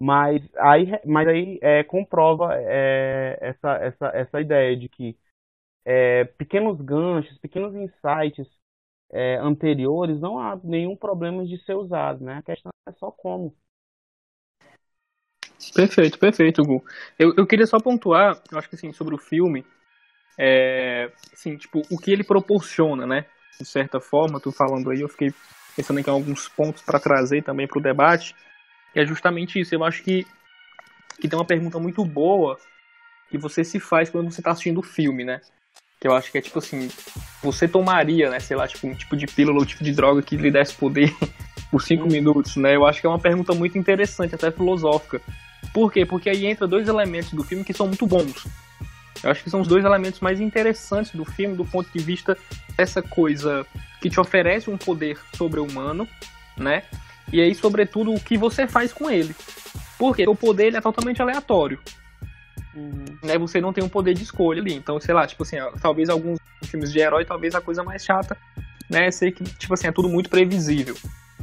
mas 0.00 0.42
aí, 0.56 0.86
mas 1.06 1.28
aí 1.28 1.58
é, 1.62 1.84
comprova 1.84 2.50
é, 2.54 3.38
essa, 3.40 3.76
essa, 3.76 4.06
essa 4.08 4.40
ideia 4.40 4.76
de 4.76 4.88
que 4.88 5.16
é, 5.84 6.24
pequenos 6.24 6.80
ganchos, 6.80 7.38
pequenos 7.38 7.74
insights 7.74 8.48
é, 9.10 9.36
anteriores, 9.38 10.20
não 10.20 10.38
há 10.38 10.58
nenhum 10.62 10.96
problema 10.96 11.44
de 11.44 11.58
ser 11.64 11.74
usado, 11.74 12.24
né? 12.24 12.38
A 12.38 12.42
questão 12.42 12.70
é 12.86 12.92
só 12.92 13.10
como. 13.10 13.56
Perfeito, 15.74 16.18
perfeito, 16.18 16.62
Gu. 16.62 16.84
Eu, 17.18 17.34
eu 17.36 17.46
queria 17.46 17.66
só 17.66 17.78
pontuar, 17.78 18.40
eu 18.50 18.58
acho 18.58 18.68
que 18.68 18.76
assim, 18.76 18.92
sobre 18.92 19.14
o 19.14 19.18
filme, 19.18 19.64
é, 20.38 21.10
assim, 21.32 21.56
tipo, 21.56 21.82
o 21.90 21.98
que 21.98 22.10
ele 22.10 22.24
proporciona, 22.24 23.06
né? 23.06 23.26
De 23.58 23.64
certa 23.64 24.00
forma, 24.00 24.40
tu 24.40 24.52
falando 24.52 24.90
aí, 24.90 25.00
eu 25.00 25.08
fiquei 25.08 25.32
pensando 25.74 26.00
em 26.00 26.04
alguns 26.08 26.48
pontos 26.48 26.82
para 26.82 27.00
trazer 27.00 27.42
também 27.42 27.66
para 27.66 27.78
o 27.78 27.82
debate, 27.82 28.34
é 28.94 29.04
justamente 29.04 29.60
isso. 29.60 29.74
Eu 29.74 29.84
acho 29.84 30.02
que 30.02 30.26
que 31.20 31.28
tem 31.28 31.38
uma 31.38 31.46
pergunta 31.46 31.78
muito 31.78 32.04
boa 32.04 32.58
que 33.30 33.38
você 33.38 33.64
se 33.64 33.80
faz 33.80 34.10
quando 34.10 34.30
você 34.30 34.42
tá 34.42 34.50
assistindo 34.52 34.78
o 34.78 34.82
filme, 34.82 35.24
né? 35.24 35.40
Que 36.06 36.08
eu 36.08 36.14
acho 36.14 36.30
que 36.30 36.38
é 36.38 36.40
tipo 36.40 36.60
assim, 36.60 36.88
você 37.42 37.66
tomaria, 37.66 38.30
né, 38.30 38.38
sei 38.38 38.56
lá, 38.56 38.68
tipo 38.68 38.86
um 38.86 38.94
tipo 38.94 39.16
de 39.16 39.26
pílula 39.26 39.58
ou 39.58 39.66
tipo 39.66 39.82
de 39.82 39.90
droga 39.90 40.22
que 40.22 40.36
lhe 40.36 40.52
desse 40.52 40.72
poder 40.72 41.12
por 41.68 41.82
cinco 41.82 42.06
minutos, 42.06 42.54
né? 42.54 42.76
Eu 42.76 42.86
acho 42.86 43.00
que 43.00 43.08
é 43.08 43.10
uma 43.10 43.18
pergunta 43.18 43.52
muito 43.52 43.76
interessante, 43.76 44.32
até 44.32 44.52
filosófica. 44.52 45.20
Por 45.74 45.92
quê? 45.92 46.06
Porque 46.06 46.30
aí 46.30 46.46
entra 46.46 46.64
dois 46.68 46.86
elementos 46.86 47.32
do 47.32 47.42
filme 47.42 47.64
que 47.64 47.72
são 47.72 47.88
muito 47.88 48.06
bons. 48.06 48.46
Eu 49.20 49.32
acho 49.32 49.42
que 49.42 49.50
são 49.50 49.60
os 49.60 49.66
dois 49.66 49.84
elementos 49.84 50.20
mais 50.20 50.40
interessantes 50.40 51.10
do 51.10 51.24
filme 51.24 51.56
do 51.56 51.64
ponto 51.64 51.90
de 51.92 51.98
vista 51.98 52.38
dessa 52.76 53.02
coisa 53.02 53.66
que 54.00 54.08
te 54.08 54.20
oferece 54.20 54.70
um 54.70 54.78
poder 54.78 55.18
sobre-humano, 55.34 56.06
né? 56.56 56.84
E 57.32 57.40
aí, 57.40 57.52
sobretudo, 57.52 58.14
o 58.14 58.20
que 58.20 58.38
você 58.38 58.68
faz 58.68 58.92
com 58.92 59.10
ele. 59.10 59.34
Porque 59.98 60.24
o 60.28 60.36
poder 60.36 60.66
ele 60.68 60.76
é 60.76 60.80
totalmente 60.80 61.20
aleatório. 61.20 61.80
Né? 63.22 63.38
Você 63.38 63.60
não 63.60 63.72
tem 63.72 63.82
um 63.82 63.88
poder 63.88 64.14
de 64.14 64.22
escolha 64.22 64.60
ali. 64.60 64.74
Então, 64.74 65.00
sei 65.00 65.14
lá, 65.14 65.26
tipo 65.26 65.42
assim, 65.42 65.56
talvez 65.80 66.08
alguns 66.08 66.38
filmes 66.64 66.92
de 66.92 66.98
herói, 66.98 67.24
talvez 67.24 67.54
a 67.54 67.60
coisa 67.60 67.82
mais 67.82 68.04
chata, 68.04 68.36
né? 68.90 69.10
Sei 69.10 69.32
que, 69.32 69.42
tipo 69.44 69.72
assim, 69.74 69.86
é 69.88 69.92
tudo 69.92 70.08
muito 70.08 70.28
previsível. 70.30 70.96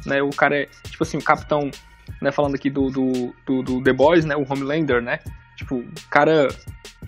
Né? 0.05 0.21
O 0.21 0.29
cara 0.31 0.61
é, 0.61 0.65
tipo 0.89 1.03
assim, 1.03 1.17
o 1.17 1.23
capitão, 1.23 1.71
né, 2.21 2.31
falando 2.31 2.55
aqui 2.55 2.69
do, 2.69 2.89
do, 2.89 3.35
do, 3.45 3.63
do 3.63 3.83
The 3.83 3.93
Boys, 3.93 4.25
né? 4.25 4.35
O 4.35 4.45
Homelander, 4.47 5.01
né? 5.01 5.19
Tipo, 5.55 5.75
o 5.77 5.91
cara 6.09 6.47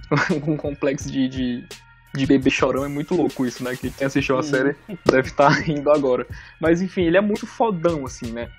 com 0.43 0.53
um 0.53 0.57
complexo 0.57 1.11
de, 1.11 1.27
de, 1.27 1.67
de 2.13 2.25
bebê 2.25 2.49
chorão 2.49 2.85
é 2.85 2.87
muito 2.87 3.13
louco 3.15 3.45
isso, 3.45 3.63
né? 3.63 3.75
Que 3.75 3.89
quem 3.91 4.07
assistiu 4.07 4.37
a 4.37 4.43
série 4.43 4.75
deve 5.05 5.27
estar 5.27 5.49
rindo 5.61 5.91
agora. 5.91 6.25
Mas 6.59 6.81
enfim, 6.81 7.03
ele 7.03 7.17
é 7.17 7.21
muito 7.21 7.45
fodão, 7.45 8.05
assim, 8.05 8.31
né? 8.31 8.49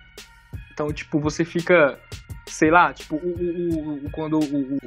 Então, 0.72 0.92
tipo, 0.92 1.18
você 1.18 1.44
fica, 1.44 1.98
sei 2.46 2.70
lá, 2.70 2.92
tipo, 2.92 3.16
o, 3.16 3.28
o- 3.28 4.06
o- 4.06 4.10
quando 4.10 4.38
o- 4.38 4.74
o- 4.74 4.78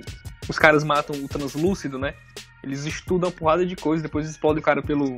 os 0.50 0.58
caras 0.58 0.84
matam 0.84 1.16
o 1.24 1.28
translúcido, 1.28 2.00
né? 2.00 2.16
Eles 2.64 2.86
estudam 2.86 3.30
uma 3.30 3.36
porrada 3.36 3.66
de 3.66 3.76
coisa, 3.76 4.04
depois 4.04 4.30
explodem 4.30 4.60
o 4.60 4.64
cara 4.64 4.82
pelo, 4.82 5.16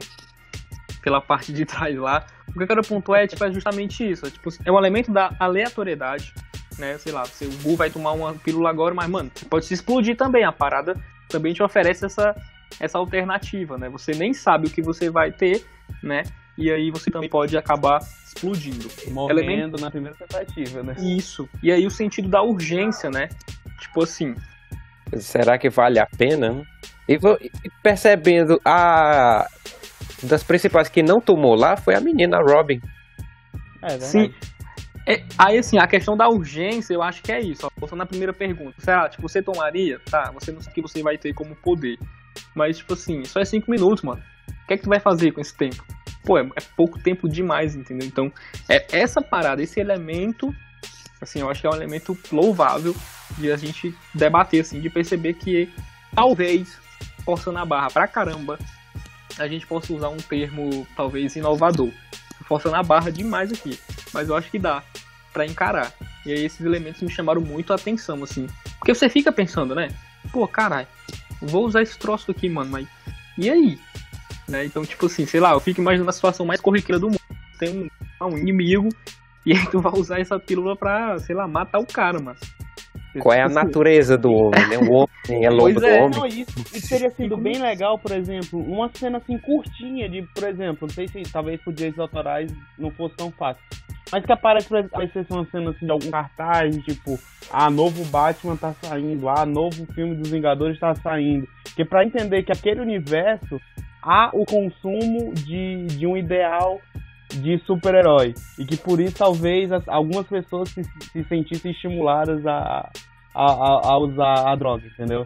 pela 1.01 1.21
parte 1.21 1.53
de 1.53 1.63
trás 1.65 1.97
lá. 1.97 2.25
O 2.47 2.53
que 2.53 2.63
eu 2.63 2.67
quero 2.67 2.83
pontuar 2.83 3.21
é, 3.21 3.27
tipo, 3.27 3.43
é 3.43 3.51
justamente 3.51 4.09
isso. 4.09 4.25
É, 4.25 4.29
tipo, 4.29 4.49
é 4.63 4.71
um 4.71 4.77
elemento 4.77 5.11
da 5.11 5.33
aleatoriedade, 5.39 6.33
né? 6.77 6.97
Sei 6.97 7.11
lá, 7.11 7.25
você, 7.25 7.45
o 7.45 7.57
Gu 7.63 7.75
vai 7.75 7.89
tomar 7.89 8.11
uma 8.11 8.33
pílula 8.33 8.69
agora, 8.69 8.93
mas, 8.93 9.09
mano, 9.09 9.31
você 9.33 9.45
pode 9.45 9.65
se 9.65 9.73
explodir 9.73 10.17
também. 10.17 10.43
A 10.43 10.51
parada 10.51 10.95
também 11.29 11.53
te 11.53 11.63
oferece 11.63 12.05
essa, 12.05 12.35
essa 12.79 12.97
alternativa, 12.97 13.77
né? 13.77 13.89
Você 13.89 14.11
nem 14.11 14.33
sabe 14.33 14.67
o 14.67 14.69
que 14.69 14.81
você 14.81 15.09
vai 15.09 15.31
ter, 15.31 15.65
né? 16.03 16.23
E 16.57 16.69
aí 16.69 16.91
você 16.91 17.09
também 17.09 17.29
pode 17.29 17.57
acabar 17.57 17.99
explodindo. 18.25 18.89
Morrendo 19.11 19.77
na 19.79 19.89
primeira 19.89 20.15
tentativa, 20.17 20.83
né? 20.83 20.95
Isso. 20.99 21.47
E 21.63 21.71
aí 21.71 21.87
o 21.87 21.91
sentido 21.91 22.27
da 22.27 22.41
urgência, 22.41 23.09
né? 23.09 23.29
Tipo 23.79 24.03
assim, 24.03 24.35
Será 25.17 25.57
que 25.57 25.69
vale 25.69 25.99
a 25.99 26.05
pena? 26.05 26.65
E, 27.07 27.17
vo- 27.17 27.37
e 27.41 27.51
percebendo 27.83 28.59
a 28.63 29.45
das 30.23 30.43
principais 30.43 30.87
que 30.87 31.01
não 31.01 31.19
tomou 31.19 31.55
lá 31.55 31.75
foi 31.75 31.95
a 31.95 31.99
menina 31.99 32.37
a 32.37 32.41
Robin. 32.41 32.79
É 33.81 33.87
verdade. 33.89 34.05
Sim. 34.11 34.33
É, 35.07 35.23
aí, 35.37 35.57
assim, 35.57 35.79
a 35.79 35.87
questão 35.87 36.15
da 36.15 36.29
urgência, 36.29 36.93
eu 36.93 37.01
acho 37.01 37.23
que 37.23 37.31
é 37.31 37.41
isso. 37.41 37.65
Ó, 37.65 37.69
voltando 37.75 37.99
na 37.99 38.05
primeira 38.05 38.31
pergunta. 38.31 38.75
Será, 38.77 39.09
tipo, 39.09 39.27
você 39.27 39.41
tomaria? 39.41 39.99
Tá, 40.09 40.31
você 40.31 40.51
não 40.51 40.61
sabe 40.61 40.71
o 40.71 40.75
que 40.75 40.81
você 40.81 41.01
vai 41.01 41.17
ter 41.17 41.33
como 41.33 41.55
poder. 41.55 41.97
Mas, 42.53 42.77
tipo 42.77 42.93
assim, 42.93 43.25
só 43.25 43.39
é 43.39 43.45
cinco 43.45 43.69
minutos, 43.71 44.03
mano. 44.03 44.21
O 44.63 44.67
que 44.67 44.75
é 44.75 44.77
que 44.77 44.83
tu 44.83 44.89
vai 44.89 44.99
fazer 44.99 45.31
com 45.31 45.41
esse 45.41 45.55
tempo? 45.57 45.83
Pô, 46.23 46.37
é, 46.37 46.43
é 46.55 46.61
pouco 46.77 46.99
tempo 47.01 47.27
demais, 47.27 47.75
entendeu? 47.75 48.07
Então, 48.07 48.31
é 48.69 48.85
essa 48.91 49.21
parada, 49.23 49.63
esse 49.63 49.79
elemento, 49.79 50.53
assim, 51.21 51.39
eu 51.39 51.49
acho 51.49 51.61
que 51.61 51.67
é 51.67 51.69
um 51.69 51.75
elemento 51.75 52.17
louvável 52.31 52.95
de 53.37 53.51
a 53.51 53.57
gente 53.57 53.95
debater, 54.13 54.61
assim, 54.61 54.81
de 54.81 54.89
perceber 54.89 55.35
que 55.35 55.69
talvez, 56.13 56.77
forçando 57.23 57.59
a 57.59 57.65
barra 57.65 57.89
pra 57.89 58.07
caramba, 58.07 58.59
a 59.37 59.47
gente 59.47 59.65
possa 59.65 59.93
usar 59.93 60.09
um 60.09 60.17
termo, 60.17 60.85
talvez, 60.95 61.35
inovador. 61.35 61.91
Forçando 62.45 62.75
a 62.75 62.83
barra 62.83 63.09
demais 63.09 63.51
aqui 63.51 63.79
mas 64.13 64.29
eu 64.29 64.35
acho 64.35 64.49
que 64.49 64.59
dá 64.59 64.83
pra 65.33 65.45
encarar. 65.45 65.91
E 66.25 66.31
aí 66.31 66.45
esses 66.45 66.61
elementos 66.61 67.01
me 67.01 67.09
chamaram 67.09 67.41
muito 67.41 67.71
a 67.71 67.75
atenção, 67.75 68.23
assim. 68.23 68.47
Porque 68.77 68.93
você 68.93 69.09
fica 69.09 69.31
pensando, 69.31 69.73
né? 69.73 69.89
Pô, 70.31 70.47
caralho, 70.47 70.87
vou 71.41 71.65
usar 71.65 71.81
esse 71.81 71.97
troço 71.97 72.31
aqui, 72.31 72.49
mano, 72.49 72.69
mas 72.69 72.87
e 73.37 73.49
aí? 73.49 73.79
Né? 74.47 74.65
Então, 74.65 74.85
tipo 74.85 75.05
assim, 75.05 75.25
sei 75.25 75.39
lá, 75.39 75.51
eu 75.51 75.59
fico 75.59 75.81
imaginando 75.81 76.09
a 76.09 76.13
situação 76.13 76.45
mais 76.45 76.59
corriqueira 76.59 76.99
do 76.99 77.07
mundo. 77.07 77.21
Tem 77.57 77.89
um, 78.21 78.25
um 78.25 78.37
inimigo 78.37 78.89
e 79.45 79.53
aí 79.53 79.65
tu 79.69 79.79
vai 79.79 79.93
usar 79.93 80.19
essa 80.19 80.39
pílula 80.39 80.75
pra, 80.75 81.17
sei 81.19 81.35
lá, 81.35 81.47
matar 81.47 81.79
o 81.79 81.85
cara, 81.85 82.19
mano. 82.19 82.37
Qual 83.19 83.33
é 83.33 83.41
a 83.41 83.49
natureza 83.49 84.17
do 84.17 84.31
homem, 84.31 84.67
né? 84.69 84.77
O 84.77 84.93
homem 84.93 85.07
é 85.45 85.49
lobo 85.49 85.63
Pois 85.63 85.75
do 85.75 85.85
é, 85.85 86.01
homem. 86.01 86.17
não, 86.17 86.25
isso, 86.25 86.59
isso 86.73 86.89
teria 86.89 87.09
sido 87.09 87.35
bem 87.35 87.57
legal, 87.61 87.99
por 87.99 88.11
exemplo, 88.11 88.59
uma 88.59 88.89
cena 88.93 89.17
assim 89.17 89.37
curtinha 89.37 90.07
de, 90.07 90.21
por 90.33 90.47
exemplo, 90.47 90.87
não 90.87 90.89
sei 90.89 91.07
se 91.07 91.21
talvez 91.31 91.61
por 91.61 91.73
direitos 91.73 91.99
autorais 91.99 92.51
não 92.79 92.89
fosse 92.91 93.15
tão 93.17 93.29
fácil. 93.31 93.61
Mas 94.11 94.25
que 94.25 94.31
aparece, 94.31 94.67
por 94.67 94.77
exemplo, 94.77 94.95
aparecesse 94.95 95.31
uma 95.31 95.45
cena 95.45 95.71
assim 95.71 95.85
de 95.85 95.91
algum 95.91 96.09
cartaz, 96.09 96.75
tipo, 96.83 97.17
ah, 97.51 97.69
novo 97.69 98.03
Batman 98.05 98.55
tá 98.57 98.73
saindo, 98.81 99.27
ah, 99.29 99.45
novo 99.45 99.85
filme 99.93 100.15
dos 100.15 100.29
Vingadores 100.29 100.79
tá 100.79 100.93
saindo. 100.95 101.47
Que 101.75 101.85
pra 101.85 102.05
entender 102.05 102.43
que 102.43 102.51
aquele 102.51 102.81
universo 102.81 103.59
há 104.03 104.29
o 104.33 104.45
consumo 104.45 105.33
de, 105.33 105.85
de 105.87 106.07
um 106.07 106.17
ideal 106.17 106.79
de 107.33 107.57
super-herói. 107.65 108.33
E 108.59 108.65
que 108.65 108.77
por 108.77 108.99
isso 108.99 109.17
talvez 109.17 109.71
as- 109.71 109.87
algumas 109.87 110.27
pessoas 110.27 110.69
se, 110.69 110.83
se 110.83 111.23
sentissem 111.25 111.71
estimuladas 111.71 112.45
a, 112.45 112.89
a, 113.33 113.43
a, 113.43 113.97
usar 113.97 114.49
a 114.51 114.55
droga, 114.55 114.83
entendeu? 114.87 115.25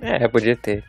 É, 0.00 0.26
podia 0.28 0.56
ter. 0.56 0.82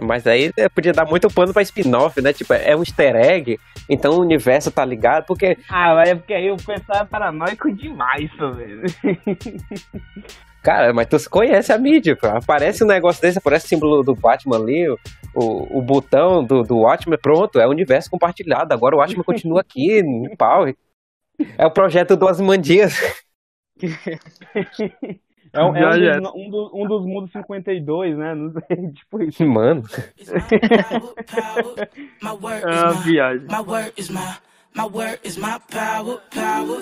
Mas 0.00 0.26
aí 0.26 0.50
é, 0.56 0.68
podia 0.68 0.92
dar 0.92 1.04
muito 1.04 1.28
pano 1.28 1.52
pra 1.52 1.60
spin-off, 1.62 2.20
né? 2.22 2.32
Tipo, 2.32 2.54
é 2.54 2.74
um 2.74 2.80
easter 2.80 3.14
egg, 3.14 3.58
então 3.90 4.12
o 4.14 4.20
universo 4.22 4.70
tá 4.70 4.84
ligado, 4.86 5.26
porque 5.26 5.58
Ah, 5.68 5.94
mas 5.94 6.08
é 6.08 6.14
porque 6.14 6.32
aí 6.32 6.50
o 6.50 6.56
pessoal 6.56 7.02
é 7.02 7.04
paranoico 7.04 7.70
demais, 7.74 8.30
velho. 8.38 8.82
Cara, 10.62 10.92
mas 10.94 11.08
tu 11.08 11.18
conhece 11.28 11.72
a 11.72 11.78
mídia, 11.78 12.16
pô. 12.16 12.28
Aparece 12.28 12.84
um 12.84 12.86
negócio 12.86 13.20
desse, 13.20 13.36
aparece 13.38 13.66
o 13.66 13.68
símbolo 13.68 14.02
do 14.04 14.14
Batman 14.14 14.56
ali, 14.56 14.86
o, 15.34 15.78
o, 15.78 15.82
botão 15.82 16.44
do, 16.44 16.62
do 16.62 16.78
Watchmen, 16.78 17.18
pronto, 17.20 17.58
é 17.60 17.66
o 17.66 17.70
universo 17.70 18.10
compartilhado. 18.10 18.72
Agora 18.72 18.94
o 18.96 18.98
Watchmen 18.98 19.24
continua 19.24 19.60
aqui, 19.60 19.98
em 20.00 20.36
pau. 20.36 20.66
É 21.58 21.66
o 21.66 21.70
projeto 21.70 22.16
do 22.16 22.28
Asmandias. 22.28 22.94
É, 25.54 25.62
um, 25.62 25.76
é 25.76 25.86
um, 25.86 26.20
dos, 26.22 26.32
um, 26.34 26.50
do- 26.50 26.70
um 26.74 26.86
dos 26.88 27.06
mundos 27.06 27.32
52, 27.32 28.16
né? 28.16 28.34
Não 28.34 28.50
sei, 28.52 28.90
tipo 28.92 29.22
isso. 29.22 29.44
Mano, 29.46 29.82
Ah, 32.64 32.90
is 32.90 32.94
my, 32.94 33.02
viagem. 33.04 33.46
My 34.74 34.86
word 34.86 35.18
is 35.22 35.36
my, 35.36 35.58
power, 35.70 36.16
power. 36.30 36.78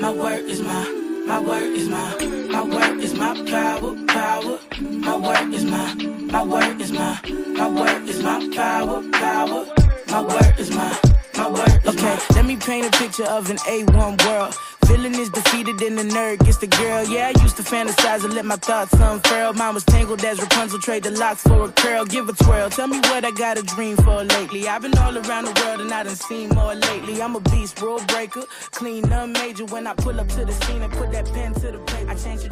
My 0.00 0.10
word 0.10 0.44
is 0.46 0.62
my, 0.62 0.88
my 1.26 1.38
word 1.40 1.72
is 1.74 1.88
my, 1.88 2.16
my 2.50 2.62
word 2.62 3.00
is 3.00 3.14
my 3.14 3.34
power, 3.50 3.94
power. 4.06 4.58
My 4.80 5.16
word 5.16 5.52
is 5.52 5.64
my, 5.64 5.94
my 5.94 6.42
word 6.42 6.80
is 6.80 6.92
my, 6.92 7.20
my 7.56 7.68
word 7.68 8.08
is 8.08 8.22
my 8.22 8.50
power, 8.54 9.02
power. 9.12 9.66
My 10.08 10.22
word 10.22 10.58
is 10.58 10.70
my, 10.70 10.98
okay, 11.38 12.18
let 12.34 12.44
me 12.44 12.56
paint 12.56 12.86
a 12.86 12.90
picture 12.98 13.24
of 13.24 13.50
an 13.50 13.56
A1 13.58 14.24
world. 14.26 14.54
Villain 14.86 15.14
is 15.14 15.30
defeated 15.30 15.80
and 15.80 15.98
the 15.98 16.02
nerd 16.02 16.44
gets 16.44 16.58
the 16.58 16.66
girl. 16.66 17.04
Yeah, 17.04 17.32
I 17.34 17.42
used 17.42 17.56
to 17.56 17.62
fantasize 17.62 18.24
and 18.24 18.34
let 18.34 18.44
my 18.44 18.56
thoughts 18.56 18.92
unfurl. 18.92 19.54
Mine 19.54 19.74
was 19.74 19.84
tangled 19.84 20.22
as 20.24 20.40
Rapunzel, 20.40 20.78
trade 20.78 21.04
the 21.04 21.10
locks 21.12 21.42
for 21.42 21.64
a 21.64 21.72
curl. 21.72 22.04
Give 22.04 22.28
a 22.28 22.32
twirl. 22.34 22.68
Tell 22.70 22.86
me 22.86 22.98
what 22.98 23.24
I 23.24 23.30
got 23.30 23.58
a 23.58 23.62
dream 23.62 23.96
for 23.96 24.22
lately. 24.22 24.68
I've 24.68 24.82
been 24.82 24.96
all 24.98 25.16
around 25.16 25.46
the 25.46 25.62
world 25.64 25.80
and 25.80 25.92
I 25.92 26.02
done 26.02 26.16
seen 26.16 26.50
more 26.50 26.74
lately. 26.74 27.22
I'm 27.22 27.34
a 27.34 27.40
beast, 27.40 27.80
rule 27.80 28.00
breaker, 28.08 28.44
clean, 28.72 29.08
none 29.08 29.32
major. 29.32 29.64
When 29.64 29.86
I 29.86 29.94
pull 29.94 30.20
up 30.20 30.28
to 30.28 30.44
the 30.44 30.52
scene 30.52 30.82
and 30.82 30.92
put 30.92 31.12
that 31.12 31.26
pen 31.32 31.54
to 31.54 31.72
the 31.72 31.78
paper, 31.78 32.10
I 32.10 32.14
change. 32.14 32.44